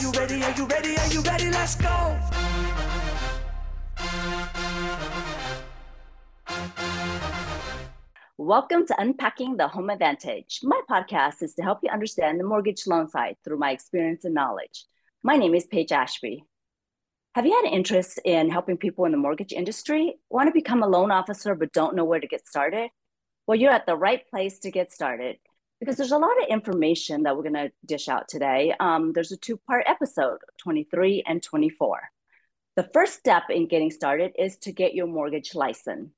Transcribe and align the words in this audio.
you 0.00 0.12
ready? 0.12 0.42
Are 0.44 0.52
you 0.52 0.66
ready? 0.66 0.96
Are 0.96 1.08
you 1.08 1.20
ready? 1.22 1.50
Let's 1.50 1.74
go. 1.74 2.16
Welcome 8.36 8.86
to 8.86 9.00
Unpacking 9.00 9.56
the 9.56 9.66
Home 9.66 9.90
Advantage. 9.90 10.60
My 10.62 10.80
podcast 10.88 11.42
is 11.42 11.54
to 11.54 11.62
help 11.62 11.80
you 11.82 11.90
understand 11.90 12.38
the 12.38 12.44
mortgage 12.44 12.86
loan 12.86 13.08
side 13.08 13.36
through 13.44 13.58
my 13.58 13.72
experience 13.72 14.24
and 14.24 14.34
knowledge. 14.34 14.84
My 15.24 15.36
name 15.36 15.56
is 15.56 15.66
Paige 15.66 15.90
Ashby. 15.90 16.44
Have 17.34 17.44
you 17.44 17.52
had 17.56 17.64
an 17.64 17.72
interest 17.72 18.20
in 18.24 18.50
helping 18.50 18.76
people 18.76 19.04
in 19.04 19.10
the 19.10 19.18
mortgage 19.18 19.52
industry? 19.52 20.14
Want 20.30 20.46
to 20.46 20.52
become 20.52 20.84
a 20.84 20.88
loan 20.88 21.10
officer 21.10 21.56
but 21.56 21.72
don't 21.72 21.96
know 21.96 22.04
where 22.04 22.20
to 22.20 22.28
get 22.28 22.46
started? 22.46 22.90
Well, 23.48 23.58
you're 23.58 23.72
at 23.72 23.86
the 23.86 23.96
right 23.96 24.22
place 24.30 24.60
to 24.60 24.70
get 24.70 24.92
started 24.92 25.38
because 25.80 25.96
there's 25.96 26.12
a 26.12 26.18
lot 26.18 26.42
of 26.42 26.48
information 26.48 27.22
that 27.22 27.36
we're 27.36 27.42
going 27.42 27.54
to 27.54 27.72
dish 27.86 28.08
out 28.08 28.28
today. 28.28 28.74
Um, 28.80 29.12
there's 29.12 29.32
a 29.32 29.36
two 29.36 29.56
part 29.56 29.84
episode 29.86 30.38
23 30.58 31.24
and 31.26 31.42
24. 31.42 32.00
The 32.76 32.88
first 32.92 33.14
step 33.14 33.44
in 33.50 33.66
getting 33.66 33.90
started 33.90 34.32
is 34.38 34.56
to 34.58 34.72
get 34.72 34.94
your 34.94 35.06
mortgage 35.06 35.54
license. 35.54 36.10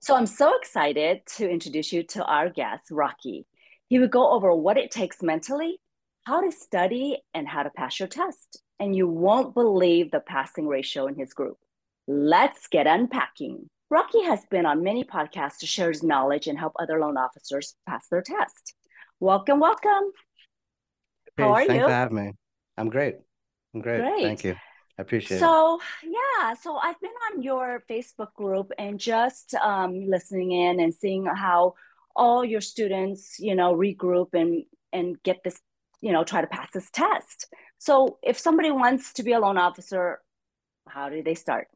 So 0.00 0.14
I'm 0.14 0.26
so 0.26 0.56
excited 0.56 1.22
to 1.36 1.48
introduce 1.48 1.92
you 1.92 2.02
to 2.04 2.24
our 2.24 2.48
guest, 2.48 2.84
Rocky. 2.90 3.46
He 3.88 3.98
would 3.98 4.10
go 4.10 4.30
over 4.30 4.54
what 4.54 4.78
it 4.78 4.90
takes 4.90 5.22
mentally, 5.22 5.80
how 6.24 6.40
to 6.40 6.52
study, 6.52 7.18
and 7.34 7.48
how 7.48 7.62
to 7.62 7.70
pass 7.70 7.98
your 7.98 8.08
test. 8.08 8.62
And 8.78 8.94
you 8.94 9.08
won't 9.08 9.54
believe 9.54 10.10
the 10.10 10.20
passing 10.20 10.68
ratio 10.68 11.06
in 11.06 11.16
his 11.16 11.32
group. 11.32 11.58
Let's 12.06 12.68
get 12.68 12.86
unpacking. 12.86 13.68
Rocky 13.90 14.22
has 14.22 14.44
been 14.50 14.66
on 14.66 14.84
many 14.84 15.02
podcasts 15.02 15.58
to 15.60 15.66
share 15.66 15.88
his 15.88 16.02
knowledge 16.02 16.46
and 16.46 16.58
help 16.58 16.74
other 16.78 17.00
loan 17.00 17.16
officers 17.16 17.74
pass 17.88 18.06
their 18.08 18.22
test. 18.22 18.74
Welcome, 19.20 19.58
welcome. 19.58 20.12
How 21.36 21.50
are 21.50 21.66
Thanks 21.66 21.74
you? 21.74 21.80
for 21.80 21.90
having 21.90 22.16
me. 22.16 22.32
I'm 22.76 22.88
great. 22.88 23.16
I'm 23.74 23.80
great. 23.80 24.00
Great. 24.00 24.22
Thank 24.22 24.44
you. 24.44 24.54
I 24.96 25.02
appreciate 25.02 25.38
it. 25.38 25.40
So 25.40 25.80
yeah, 26.04 26.54
so 26.54 26.76
I've 26.76 27.00
been 27.00 27.10
on 27.32 27.42
your 27.42 27.82
Facebook 27.90 28.32
group 28.34 28.70
and 28.78 28.98
just 28.98 29.54
um, 29.54 30.06
listening 30.06 30.52
in 30.52 30.78
and 30.78 30.94
seeing 30.94 31.26
how 31.26 31.74
all 32.14 32.44
your 32.44 32.60
students, 32.60 33.40
you 33.40 33.56
know, 33.56 33.74
regroup 33.74 34.34
and 34.34 34.64
and 34.92 35.20
get 35.24 35.38
this, 35.42 35.60
you 36.00 36.12
know, 36.12 36.22
try 36.22 36.40
to 36.40 36.46
pass 36.46 36.70
this 36.72 36.88
test. 36.90 37.52
So 37.78 38.18
if 38.22 38.38
somebody 38.38 38.70
wants 38.70 39.12
to 39.14 39.24
be 39.24 39.32
a 39.32 39.40
loan 39.40 39.58
officer, 39.58 40.20
how 40.88 41.08
do 41.08 41.24
they 41.24 41.34
start? 41.34 41.66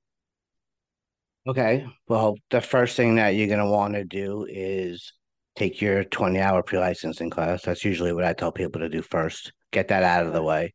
Okay. 1.46 1.86
Well, 2.06 2.36
the 2.50 2.60
first 2.60 2.96
thing 2.96 3.16
that 3.16 3.30
you're 3.30 3.48
gonna 3.48 3.68
want 3.68 3.94
to 3.94 4.04
do 4.04 4.46
is 4.48 5.12
take 5.56 5.80
your 5.80 6.04
20 6.04 6.40
hour 6.40 6.62
pre-licensing 6.62 7.30
class. 7.30 7.62
That's 7.62 7.84
usually 7.84 8.12
what 8.12 8.24
I 8.24 8.32
tell 8.32 8.52
people 8.52 8.80
to 8.80 8.88
do 8.88 9.02
first. 9.02 9.52
Get 9.70 9.88
that 9.88 10.02
out 10.02 10.26
of 10.26 10.32
the 10.32 10.42
way. 10.42 10.74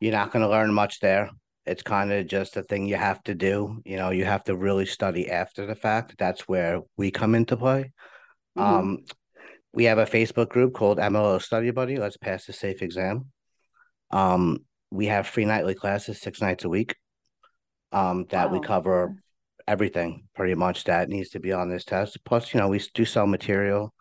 You're 0.00 0.12
not 0.12 0.32
gonna 0.32 0.48
learn 0.48 0.72
much 0.72 1.00
there. 1.00 1.30
It's 1.66 1.82
kind 1.82 2.12
of 2.12 2.26
just 2.26 2.56
a 2.56 2.62
thing 2.62 2.86
you 2.86 2.96
have 2.96 3.22
to 3.24 3.34
do. 3.34 3.80
You 3.84 3.96
know, 3.96 4.10
you 4.10 4.24
have 4.24 4.44
to 4.44 4.56
really 4.56 4.86
study 4.86 5.30
after 5.30 5.66
the 5.66 5.74
fact. 5.74 6.16
That's 6.18 6.46
where 6.46 6.80
we 6.96 7.10
come 7.10 7.34
into 7.34 7.56
play. 7.56 7.92
Mhm. 8.56 8.62
Um, 8.62 9.04
we 9.72 9.84
have 9.84 9.98
a 9.98 10.06
Facebook 10.06 10.50
group 10.50 10.74
called 10.74 10.98
MLO 10.98 11.38
Study 11.38 11.70
Buddy. 11.70 11.96
Let's 11.96 12.16
pass 12.16 12.44
the 12.44 12.52
safe 12.52 12.82
exam. 12.82 13.32
Um, 14.10 14.58
we 14.90 15.06
have 15.06 15.26
free 15.26 15.44
nightly 15.44 15.74
classes 15.74 16.20
six 16.20 16.40
nights 16.40 16.64
a 16.64 16.68
week. 16.68 16.94
Um, 17.90 18.26
that 18.30 18.50
we 18.50 18.60
cover 18.60 19.14
everything 19.68 20.24
pretty 20.34 20.54
much 20.54 20.84
that 20.84 21.08
needs 21.08 21.30
to 21.30 21.40
be 21.40 21.52
on 21.52 21.68
this 21.68 21.84
test. 21.84 22.18
Plus, 22.24 22.52
you 22.52 22.60
know, 22.60 22.68
we 22.68 22.80
do 22.92 23.04
sell 23.04 23.26
material. 23.26 23.93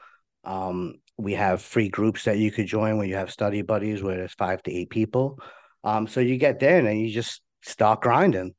Um, 0.43 0.95
we 1.17 1.33
have 1.33 1.61
free 1.61 1.89
groups 1.89 2.23
that 2.25 2.37
you 2.37 2.51
could 2.51 2.67
join 2.67 2.97
where 2.97 3.07
you 3.07 3.15
have 3.15 3.31
study 3.31 3.61
buddies 3.61 4.01
where 4.01 4.17
there's 4.17 4.33
five 4.33 4.61
to 4.63 4.73
eight 4.73 4.89
people. 4.89 5.39
Um, 5.83 6.07
so 6.07 6.19
you 6.19 6.37
get 6.37 6.59
there 6.59 6.77
and 6.79 6.87
then 6.87 6.97
you 6.97 7.11
just 7.11 7.41
start 7.63 8.01
grinding. 8.01 8.55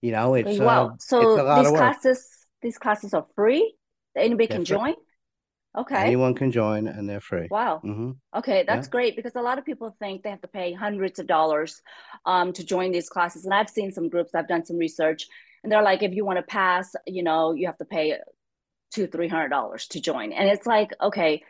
You 0.00 0.12
know, 0.12 0.34
it's 0.34 0.58
uh, 0.60 0.86
wow. 0.86 0.96
it's 1.18 1.36
So 1.36 1.36
a 1.36 1.42
lot 1.42 1.66
these 1.66 1.70
classes, 1.70 2.46
these 2.62 2.78
classes 2.78 3.14
are 3.14 3.26
free. 3.34 3.74
Anybody 4.16 4.48
They're 4.48 4.56
can 4.56 4.64
free. 4.66 4.78
join. 4.78 4.94
Okay. 5.76 5.96
Anyone 6.06 6.34
can 6.34 6.50
join 6.50 6.86
and 6.88 7.08
they're 7.08 7.20
free. 7.20 7.48
Wow. 7.48 7.82
hmm 7.82 8.12
Okay, 8.34 8.62
that's 8.64 8.86
Yeah. 8.86 8.90
great 8.92 9.16
because 9.16 9.34
a 9.34 9.42
lot 9.42 9.58
of 9.58 9.64
people 9.64 9.94
think 9.98 10.22
they 10.22 10.30
have 10.30 10.40
to 10.42 10.48
pay 10.48 10.72
hundreds 10.72 11.18
of 11.18 11.26
dollars 11.26 11.82
um, 12.26 12.52
to 12.52 12.64
join 12.64 12.92
these 12.92 13.08
classes. 13.08 13.44
And 13.44 13.52
I've 13.52 13.68
seen 13.68 13.90
some 13.90 14.08
groups, 14.08 14.34
I've 14.34 14.46
done 14.48 14.64
some 14.64 14.78
research, 14.78 15.26
and 15.62 15.72
they're 15.72 15.82
like, 15.82 16.02
if 16.04 16.14
you 16.14 16.24
want 16.24 16.38
to 16.38 16.44
pass, 16.44 16.94
you 17.06 17.24
know, 17.24 17.52
you 17.54 17.66
have 17.66 17.78
to 17.78 17.84
pay 17.84 18.16
two, 18.90 19.06
three 19.06 19.28
hundred 19.28 19.48
dollars 19.50 19.88
to 19.88 20.00
join. 20.00 20.32
And 20.32 20.48
it's 20.48 20.66
like, 20.66 20.90
okay, 21.00 21.44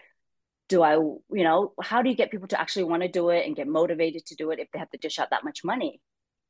do 0.69 0.83
I, 0.83 0.95
you 0.95 1.25
know, 1.45 1.75
how 1.83 2.03
do 2.03 2.11
you 2.11 2.17
get 2.17 2.31
people 2.33 2.49
to 2.49 2.61
actually 2.61 2.85
want 2.85 3.03
to 3.03 3.09
do 3.09 3.31
it 3.31 3.47
and 3.47 3.57
get 3.57 3.69
motivated 3.69 4.27
to 4.27 4.37
do 4.37 4.51
it 4.53 4.61
if 4.61 4.69
they 4.73 4.79
have 4.81 4.91
to 4.91 4.99
dish 4.99 5.19
out 5.19 5.31
that 5.31 5.45
much 5.45 5.65
money? 5.65 6.01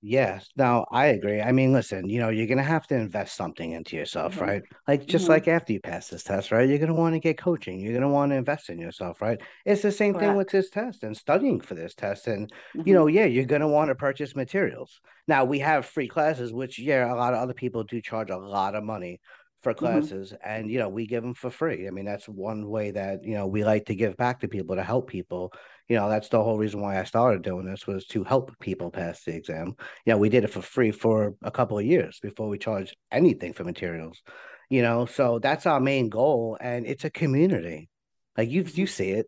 Yes, 0.03 0.49
Now 0.57 0.87
I 0.91 1.09
agree. 1.09 1.43
I 1.43 1.53
mean, 1.53 1.75
listen, 1.75 2.09
you 2.09 2.21
know, 2.21 2.31
you're 2.31 2.47
gonna 2.47 2.63
have 2.63 2.87
to 2.87 2.95
invest 2.97 3.37
something 3.37 3.73
into 3.73 3.97
yourself, 3.97 4.41
Mhm. 4.41 4.41
right? 4.41 4.63
Like 4.89 5.07
just 5.07 5.29
Mhm. 5.29 5.29
like 5.29 5.47
after 5.47 5.75
you 5.75 5.81
pass 5.81 6.09
this 6.09 6.23
test, 6.25 6.51
right? 6.53 6.67
You're 6.67 6.79
gonna 6.79 6.95
want 6.95 7.15
to 7.15 7.21
get 7.21 7.37
coaching. 7.37 7.81
You're 7.81 7.93
gonna 7.93 8.09
want 8.09 8.33
to 8.33 8.37
invest 8.37 8.71
in 8.71 8.79
yourself, 8.79 9.21
right? 9.21 9.39
It's 9.67 9.83
the 9.83 9.93
same 9.93 10.15
thing 10.17 10.37
with 10.37 10.49
this 10.49 10.71
test 10.71 11.03
and 11.03 11.15
studying 11.15 11.61
for 11.61 11.75
this 11.75 11.95
test. 11.95 12.29
And 12.29 12.51
you 12.83 12.95
Mhm. 12.95 12.95
know, 12.95 13.09
yeah, 13.09 13.27
you're 13.27 13.45
gonna 13.45 13.69
want 13.69 13.89
to 13.91 13.95
purchase 13.95 14.35
materials. 14.35 15.03
Now 15.29 15.45
we 15.45 15.59
have 15.59 15.85
free 15.85 16.09
classes, 16.09 16.51
which 16.51 16.79
yeah, 16.79 17.13
a 17.13 17.17
lot 17.17 17.35
of 17.35 17.41
other 17.41 17.55
people 17.55 17.85
do 17.85 18.01
charge 18.01 18.31
a 18.31 18.39
lot 18.39 18.75
of 18.75 18.83
money 18.85 19.21
for 19.63 19.75
Mhm. 19.81 20.11
classes, 20.13 20.33
and 20.45 20.71
you 20.71 20.79
know, 20.79 20.89
we 20.89 21.07
give 21.07 21.23
them 21.23 21.35
for 21.35 21.51
free. 21.51 21.87
I 21.87 21.91
mean, 21.91 22.05
that's 22.07 22.29
one 22.29 22.69
way 22.69 22.91
that 22.93 23.25
you 23.25 23.35
know 23.35 23.47
we 23.47 23.65
like 23.65 23.87
to 23.87 23.95
give 23.95 24.17
back 24.17 24.41
to 24.41 24.49
people 24.49 24.77
to 24.77 24.83
help 24.83 25.09
people. 25.09 25.53
You 25.89 25.97
know, 25.97 26.09
that's 26.09 26.29
the 26.29 26.43
whole 26.43 26.59
reason 26.59 26.81
why 26.81 26.99
I 27.01 27.05
started 27.05 27.43
doing 27.43 27.67
this 27.67 27.87
was 27.87 28.07
to 28.07 28.25
help 28.25 28.59
people 28.61 28.91
pass 28.91 29.25
the 29.25 29.35
exam 29.35 29.75
you 30.07 30.13
know, 30.13 30.19
we 30.19 30.29
did 30.29 30.45
it 30.45 30.51
for 30.53 30.63
free 30.63 30.93
for 30.93 31.35
a 31.43 31.51
couple 31.51 31.79
of 31.79 31.85
years 31.85 32.19
before 32.23 32.49
we 32.49 32.59
charged 32.59 32.97
anything 33.11 33.53
for 33.53 33.65
materials, 33.65 34.23
you 34.69 34.83
know, 34.83 35.07
so 35.07 35.39
that's 35.39 35.67
our 35.67 35.81
main 35.81 36.09
goal. 36.09 36.57
And 36.61 36.87
it's 36.87 37.05
a 37.05 37.11
community. 37.11 37.89
Like 38.37 38.49
you 38.51 38.63
you 38.63 38.87
see 38.87 39.11
it. 39.11 39.27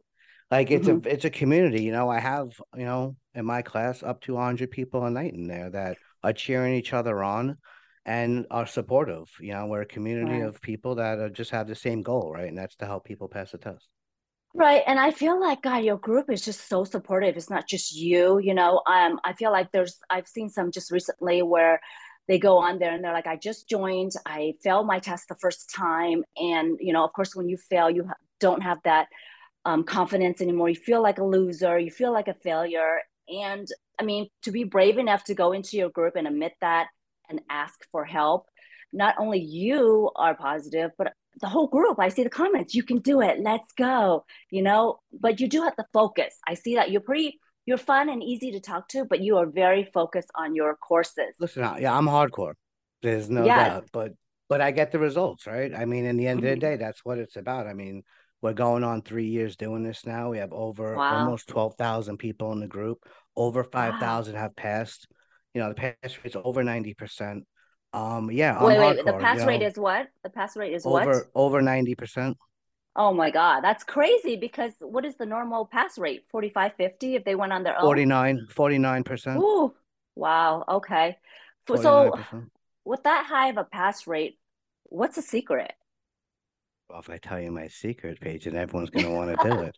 Like 0.51 0.71
it's 0.71 0.87
Mhm. 0.87 0.89
a 0.89 1.01
it's 1.05 1.25
a 1.25 1.31
community, 1.31 1.83
you 1.83 1.93
know. 1.93 2.09
I 2.11 2.21
have, 2.21 2.49
you 2.77 2.85
know, 2.85 3.17
in 3.35 3.45
my 3.45 3.63
class 3.63 4.03
up 4.03 4.21
to 4.23 4.35
100 4.35 4.71
people 4.71 5.05
a 5.05 5.11
night 5.11 5.35
in 5.35 5.47
there 5.49 5.71
that 5.71 5.99
are 6.23 6.33
cheering 6.33 6.75
each 6.75 6.93
other 6.93 7.23
on 7.23 7.57
and 8.07 8.47
are 8.51 8.67
supportive. 8.67 9.31
You 9.41 9.55
know, 9.55 9.67
we're 9.67 9.83
a 9.83 9.87
community 9.87 10.41
Right. 10.41 10.43
of 10.43 10.61
people 10.61 10.97
that 10.97 11.19
are, 11.19 11.31
just 11.31 11.51
have 11.53 11.69
the 11.69 11.75
same 11.75 12.03
goal, 12.03 12.33
right? 12.33 12.49
And 12.49 12.59
that's 12.59 12.77
to 12.77 12.87
help 12.87 13.05
people 13.05 13.29
pass 13.29 13.53
the 13.53 13.59
test. 13.59 13.89
Right. 14.55 14.83
And 14.87 15.01
I 15.01 15.13
feel 15.13 15.41
like 15.41 15.63
God, 15.63 15.83
your 15.85 15.97
group 15.97 16.31
is 16.31 16.45
just 16.45 16.69
so 16.69 16.85
supportive. 16.85 17.37
It's 17.37 17.49
not 17.49 17.67
just 17.67 17.95
you, 17.95 18.39
you 18.39 18.53
know. 18.55 18.83
Um, 18.87 19.19
I 19.25 19.33
feel 19.33 19.51
like 19.51 19.73
there's 19.73 19.99
I've 20.11 20.29
seen 20.29 20.51
some 20.51 20.71
just 20.71 20.91
recently 20.91 21.43
where 21.43 21.81
they 22.29 22.39
go 22.39 22.59
on 22.59 22.79
there 22.79 22.93
and 22.93 23.03
they're 23.03 23.15
like, 23.15 23.27
I 23.27 23.37
just 23.37 23.69
joined, 23.69 24.13
I 24.27 24.55
failed 24.63 24.87
my 24.87 24.99
test 24.99 25.29
the 25.29 25.37
first 25.37 25.71
time. 25.75 26.23
And, 26.37 26.79
you 26.81 26.93
know, 26.93 27.05
of 27.05 27.13
course, 27.15 27.35
when 27.35 27.49
you 27.49 27.57
fail, 27.57 27.91
you 27.91 28.11
don't 28.41 28.63
have 28.63 28.79
that 28.85 29.09
um, 29.65 29.85
confidence 29.85 30.41
anymore. 30.43 30.69
You 30.69 30.77
feel 30.77 31.03
like 31.03 31.19
a 31.19 31.25
loser, 31.25 31.79
you 31.79 31.91
feel 31.91 32.13
like 32.13 32.29
a 32.29 32.35
failure. 32.35 33.01
And 33.29 33.67
I 33.99 34.05
mean, 34.05 34.29
to 34.43 34.53
be 34.53 34.65
brave 34.65 34.99
enough 34.99 35.25
to 35.25 35.35
go 35.35 35.53
into 35.53 35.79
your 35.79 35.91
group 35.91 36.15
and 36.17 36.27
admit 36.27 36.53
that 36.61 36.89
and 37.29 37.41
ask 37.51 37.87
for 37.91 38.05
help, 38.05 38.47
not 38.93 39.15
only 39.19 39.41
you 39.41 40.11
are 40.17 40.35
positive, 40.35 40.91
but 40.99 41.13
the 41.41 41.49
whole 41.49 41.67
group. 41.67 41.99
I 41.99 42.09
see 42.11 42.25
the 42.25 42.31
comments, 42.31 42.75
you 42.75 42.83
can 42.83 42.99
do 42.99 43.21
it, 43.23 43.41
let's 43.41 43.73
go, 43.73 44.25
you 44.51 44.63
know, 44.63 45.01
but 45.19 45.41
you 45.41 45.49
do 45.49 45.63
have 45.63 45.77
to 45.77 45.85
focus. 45.93 46.35
I 46.47 46.55
see 46.55 46.75
that 46.77 46.91
you're 46.91 47.01
pretty, 47.01 47.41
you're 47.65 47.79
fun 47.79 48.09
and 48.09 48.23
easy 48.23 48.53
to 48.53 48.61
talk 48.61 48.89
to, 48.89 49.05
but 49.05 49.21
you 49.21 49.39
are 49.39 49.47
very 49.47 49.89
focused 49.95 50.31
on 50.35 50.55
your 50.55 50.77
courses. 50.77 51.35
Listen, 51.41 51.63
yeah, 51.79 51.97
I'm 51.97 52.07
hardcore. 52.07 52.55
There's 53.03 53.31
no 53.31 53.47
Yes. 53.47 53.73
doubt, 53.73 53.89
but 53.93 54.13
but 54.49 54.61
I 54.61 54.71
get 54.71 54.93
the 54.93 54.99
results, 54.99 55.47
right? 55.47 55.75
I 55.75 55.87
mean, 55.87 56.05
in 56.05 56.19
the 56.19 56.27
end 56.27 56.41
of 56.41 56.45
the 56.45 56.57
Mhm. 56.57 56.61
day, 56.61 56.77
that's 56.77 57.03
what 57.07 57.17
it's 57.17 57.37
about. 57.37 57.67
I 57.67 57.73
mean, 57.73 58.03
we're 58.43 58.53
going 58.53 58.85
on 58.85 59.01
three 59.01 59.29
years 59.29 59.57
doing 59.57 59.83
this 59.83 60.05
now. 60.05 60.29
We 60.29 60.39
have 60.39 60.53
over 60.53 60.99
Wow. 60.99 61.17
almost 61.17 61.49
12,000 61.49 62.19
people 62.19 62.53
in 62.53 62.61
the 62.61 62.67
group. 62.67 63.09
Over 63.35 63.65
5,000 63.65 64.35
have 64.37 64.55
passed. 64.55 65.09
You 65.55 65.61
know, 65.61 65.69
the 65.69 65.75
pass 65.75 66.19
rate's 66.25 66.37
over 66.43 66.63
90%. 66.63 67.43
Um, 67.95 68.31
yeah, 68.31 68.63
Wait, 68.65 68.79
wait, 68.79 69.05
the 69.05 69.13
pass 69.13 69.45
rate 69.45 69.61
know, 69.61 69.67
is 69.67 69.77
what? 69.77 70.09
The 70.23 70.31
pass 70.31 70.57
rate 70.57 70.73
is 70.73 70.85
what? 70.85 71.03
over 71.03 71.29
over 71.35 71.61
90%. 71.61 72.35
Oh 72.95 73.13
my 73.13 73.31
God, 73.31 73.61
that's 73.61 73.85
crazy 73.85 74.37
because 74.37 74.73
what 74.81 75.05
is 75.05 75.17
the 75.17 75.27
normal 75.27 75.67
pass 75.67 75.99
rate? 75.99 76.25
45, 76.31 76.73
50 76.77 77.17
if 77.17 77.25
they 77.25 77.35
went 77.35 77.53
on 77.53 77.63
their 77.63 77.77
own? 77.77 77.83
49, 77.83 78.47
49%. 78.51 79.37
Ooh, 79.39 79.75
wow, 80.15 80.65
okay. 80.69 81.17
So 81.69 81.77
49%. 81.77 82.51
with 82.85 83.03
that 83.05 83.27
high 83.27 83.49
of 83.49 83.57
a 83.57 83.65
pass 83.65 84.07
rate, 84.07 84.39
what's 84.85 85.17
the 85.17 85.23
secret? 85.23 85.73
Well, 86.89 87.01
if 87.01 87.09
I 87.09 87.17
tell 87.17 87.41
you 87.41 87.51
my 87.51 87.69
secret 87.69 88.21
Paige, 88.21 88.47
and 88.47 88.57
everyone's 88.57 88.91
gonna 88.91 89.11
want 89.11 89.39
to 89.39 89.49
do 89.49 89.61
it. 89.63 89.77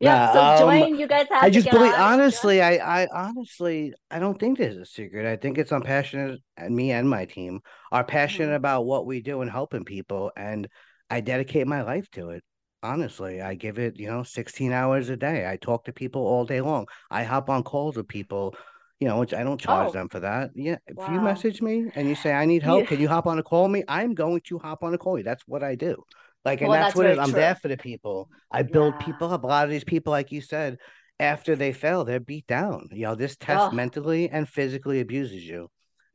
Yeah, 0.00 0.20
so 0.20 0.48
um, 0.48 0.54
join, 0.54 0.96
you 0.96 1.06
guys 1.06 1.26
have 1.30 1.48
I 1.48 1.50
just 1.50 1.70
believe 1.70 1.94
on 1.94 2.12
honestly, 2.12 2.62
I 2.62 3.04
I 3.04 3.08
honestly 3.12 3.94
I 4.10 4.18
don't 4.18 4.38
think 4.38 4.58
there's 4.58 4.76
a 4.76 4.86
secret. 4.86 5.26
I 5.26 5.36
think 5.36 5.58
it's 5.58 5.72
I'm 5.72 5.82
passionate 5.82 6.40
and 6.56 6.74
me 6.74 6.92
and 6.92 7.08
my 7.08 7.26
team 7.26 7.60
are 7.92 8.04
passionate 8.04 8.54
Mhm. 8.54 8.56
about 8.56 8.86
what 8.86 9.06
we 9.06 9.20
do 9.22 9.42
and 9.42 9.50
helping 9.50 9.84
people 9.84 10.32
and 10.36 10.68
I 11.10 11.20
dedicate 11.20 11.66
my 11.66 11.82
life 11.82 12.10
to 12.12 12.30
it. 12.30 12.44
Honestly, 12.82 13.40
I 13.42 13.54
give 13.54 13.78
it, 13.78 13.98
you 13.98 14.08
know, 14.08 14.22
16 14.22 14.72
hours 14.72 15.08
a 15.10 15.16
day. 15.16 15.48
I 15.50 15.56
talk 15.56 15.84
to 15.86 15.92
people 15.92 16.22
all 16.26 16.44
day 16.46 16.60
long. 16.60 16.86
I 17.10 17.24
hop 17.24 17.50
on 17.50 17.62
calls 17.64 17.96
with 17.96 18.08
people, 18.08 18.54
you 19.00 19.08
know, 19.08 19.18
which 19.20 19.34
I 19.34 19.44
don't 19.44 19.60
charge 19.60 19.90
Oh, 19.90 19.92
them 19.92 20.08
for 20.08 20.20
that. 20.20 20.50
Yeah, 20.54 20.78
if 20.86 21.08
you 21.08 21.20
message 21.20 21.62
me 21.62 21.90
and 21.94 22.08
you 22.08 22.14
say 22.14 22.32
I 22.32 22.46
need 22.46 22.62
help, 22.62 22.88
can 22.88 23.00
you 23.00 23.08
hop 23.08 23.26
on 23.26 23.38
a 23.38 23.42
call 23.42 23.64
with 23.64 23.72
me? 23.72 23.84
I'm 23.88 24.14
going 24.14 24.40
to 24.46 24.58
hop 24.58 24.82
on 24.82 24.94
a 24.94 24.98
call 24.98 25.18
you. 25.18 25.24
That's 25.24 25.46
what 25.48 25.62
I 25.62 25.74
do. 25.76 26.04
Like, 26.44 26.60
and 26.60 26.72
well, 26.72 26.74
that's 26.74 26.94
that's 26.94 26.94
what 26.94 27.06
it 27.06 27.18
I'm 27.18 27.32
there 27.34 27.54
for 27.54 27.68
the 27.68 27.76
people. 27.76 28.28
I 28.50 28.62
build 28.62 28.98
Yeah. 28.98 28.98
people 28.98 29.32
up. 29.32 29.44
A 29.44 29.46
lot 29.46 29.64
of 29.64 29.70
these 29.70 29.84
people, 29.84 30.10
like 30.10 30.32
you 30.32 30.40
said, 30.40 30.78
after 31.18 31.56
they 31.56 31.72
fail, 31.72 32.04
they're 32.04 32.20
beat 32.20 32.46
down. 32.46 32.88
You 32.92 33.04
know, 33.04 33.14
this 33.14 33.36
test 33.36 33.70
Oh, 33.70 33.72
mentally 33.72 34.28
and 34.30 34.48
physically 34.48 35.00
abuses 35.00 35.44
you 35.46 35.70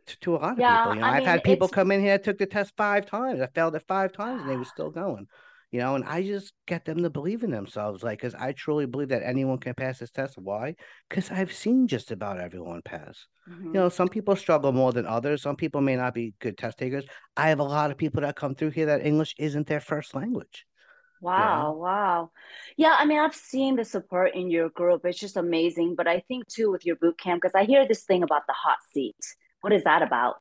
to, 0.08 0.20
to 0.22 0.36
a 0.36 0.38
lot 0.38 0.60
of 0.60 0.66
people. 0.66 0.94
You 0.94 1.02
know, 1.02 1.08
I 1.08 1.12
I've 1.12 1.24
mean, 1.24 1.26
had 1.26 1.44
people 1.44 1.68
it's 1.68 1.70
come 1.70 1.92
in 1.92 2.02
here, 2.02 2.18
took 2.20 2.38
the 2.38 2.46
test 2.46 2.74
five 2.78 3.06
times. 3.06 3.42
I 3.42 3.48
failed 3.48 3.76
it 3.76 3.84
five 3.88 4.12
times 4.14 4.42
and 4.42 4.50
they 4.50 4.58
were 4.58 4.66
still 4.66 4.90
going. 4.92 5.28
You 5.72 5.80
know, 5.80 5.96
and 5.96 6.04
I 6.06 6.24
just 6.24 6.54
get 6.66 6.86
them 6.86 7.04
to 7.04 7.10
believe 7.10 7.44
in 7.44 7.52
themselves. 7.52 8.02
Like, 8.04 8.20
because 8.20 8.34
I 8.36 8.54
truly 8.54 8.86
believe 8.88 9.10
that 9.10 9.24
anyone 9.24 9.60
can 9.60 9.76
pass 9.76 10.00
this 10.00 10.10
test. 10.12 10.38
Why? 10.38 10.76
Because 11.10 11.30
I've 11.32 11.54
seen 11.54 11.88
just 11.88 12.12
about 12.12 12.40
everyone 12.40 12.82
pass. 12.84 13.28
You 13.72 13.80
Mhm. 13.80 13.82
know, 13.82 13.90
some 13.90 14.10
people 14.10 14.36
struggle 14.36 14.72
more 14.72 14.92
than 14.94 15.06
others. 15.06 15.44
Some 15.44 15.56
people 15.56 15.82
may 15.82 15.96
not 15.96 16.14
be 16.16 16.34
good 16.40 16.58
test 16.58 16.80
takers. 16.80 17.06
I 17.38 17.50
have 17.50 17.60
a 17.60 17.64
lot 17.64 17.92
of 17.92 17.98
people 17.98 18.22
that 18.22 18.36
come 18.36 18.56
through 18.56 18.72
here 18.72 18.88
that 18.88 19.06
English 19.06 19.36
isn't 19.38 19.68
their 19.68 19.80
first 19.80 20.16
language. 20.16 20.66
You 21.36 21.44
Wow, 21.44 21.74
wow. 21.74 22.32
Yeah, 22.78 22.96
I 22.98 23.06
mean, 23.06 23.20
I've 23.20 23.36
seen 23.36 23.76
the 23.76 23.84
support 23.84 24.36
in 24.36 24.50
your 24.50 24.70
group. 24.70 25.06
It's 25.06 25.20
just 25.20 25.36
amazing. 25.36 25.96
But 25.96 26.08
I 26.08 26.22
think 26.22 26.48
too 26.48 26.72
with 26.72 26.86
your 26.86 26.96
boot 26.96 27.20
camp, 27.20 27.42
because 27.42 27.56
I 27.56 27.66
hear 27.66 27.86
this 27.88 28.04
thing 28.06 28.24
about 28.24 28.44
the 28.48 28.54
hot 28.54 28.78
seat. 28.94 29.18
What 29.62 29.74
is 29.74 29.84
that 29.84 30.02
about? 30.02 30.38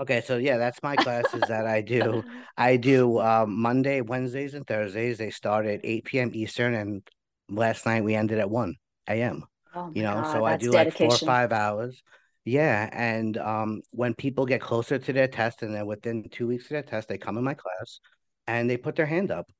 Okay, 0.00 0.20
so 0.20 0.36
yeah, 0.36 0.58
that's 0.58 0.80
my 0.82 0.96
classes 0.96 1.42
that 1.48 1.66
I 1.66 1.80
do. 1.80 2.22
I 2.56 2.76
do 2.76 3.18
um, 3.18 3.60
Monday, 3.60 4.00
Wednesdays, 4.00 4.54
and 4.54 4.66
Thursdays. 4.66 5.18
They 5.18 5.30
start 5.30 5.66
at 5.66 5.80
8 5.82 6.20
p.m. 6.20 6.30
Eastern, 6.34 6.74
and 6.74 7.02
last 7.48 7.84
night 7.84 8.04
we 8.04 8.14
ended 8.14 8.38
at 8.38 8.48
1 8.48 8.74
a.m. 9.20 9.44
Oh 9.74 9.90
You 9.94 10.02
know, 10.04 10.22
so 10.22 10.44
I 10.44 10.56
do 10.56 10.72
like 10.72 10.92
four 10.92 11.14
or 11.14 11.18
five 11.18 11.52
hours. 11.52 12.00
Yeah, 12.44 12.88
and 12.92 13.36
um, 13.38 13.82
when 13.90 14.14
people 14.14 14.46
get 14.46 14.60
closer 14.60 14.98
to 14.98 15.12
their 15.12 15.28
test 15.28 15.62
and 15.62 15.74
then 15.74 15.86
within 15.86 16.28
two 16.30 16.46
weeks 16.46 16.64
of 16.64 16.70
their 16.70 16.82
test, 16.82 17.08
they 17.08 17.18
come 17.18 17.36
in 17.36 17.44
my 17.44 17.54
class 17.54 18.00
and 18.46 18.70
they 18.70 18.76
put 18.76 18.96
their 18.96 19.04
hand 19.06 19.30
up 19.30 19.50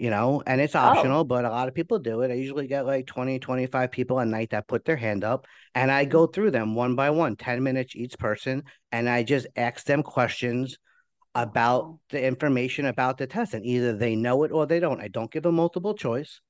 you 0.00 0.10
know, 0.10 0.42
and 0.46 0.60
it's 0.62 0.74
Oh, 0.82 1.14
optional, 1.14 1.24
but 1.24 1.44
a 1.44 1.50
lot 1.50 1.68
of 1.68 1.74
people 1.74 1.98
do 1.98 2.22
it. 2.22 2.30
I 2.30 2.34
usually 2.34 2.66
get 2.66 2.86
like 2.86 3.06
20, 3.06 3.38
25 3.38 3.90
people 3.92 4.18
a 4.18 4.24
night 4.26 4.50
that 4.50 4.66
put 4.68 4.84
their 4.86 4.96
hand 4.96 5.24
up, 5.24 5.46
and 5.74 5.90
I 5.92 6.06
go 6.06 6.26
through 6.26 6.52
them 6.52 6.74
one 6.74 6.96
by 6.96 7.10
one, 7.10 7.36
10 7.36 7.62
minutes 7.62 7.94
each 7.96 8.18
person, 8.18 8.64
and 8.92 9.08
I 9.08 9.22
just 9.24 9.46
ask 9.56 9.84
them 9.84 10.02
questions 10.02 10.78
about 11.34 11.90
the 12.10 12.24
information 12.24 12.86
about 12.86 13.18
the 13.18 13.26
test, 13.26 13.54
and 13.54 13.66
either 13.66 13.96
they 13.96 14.16
know 14.16 14.44
it 14.44 14.52
or 14.52 14.66
they 14.66 14.80
don't. 14.80 15.00
I 15.00 15.08
don't 15.08 15.30
give 15.30 15.44
them 15.44 15.56
multiple 15.56 15.94
choice. 15.94 16.40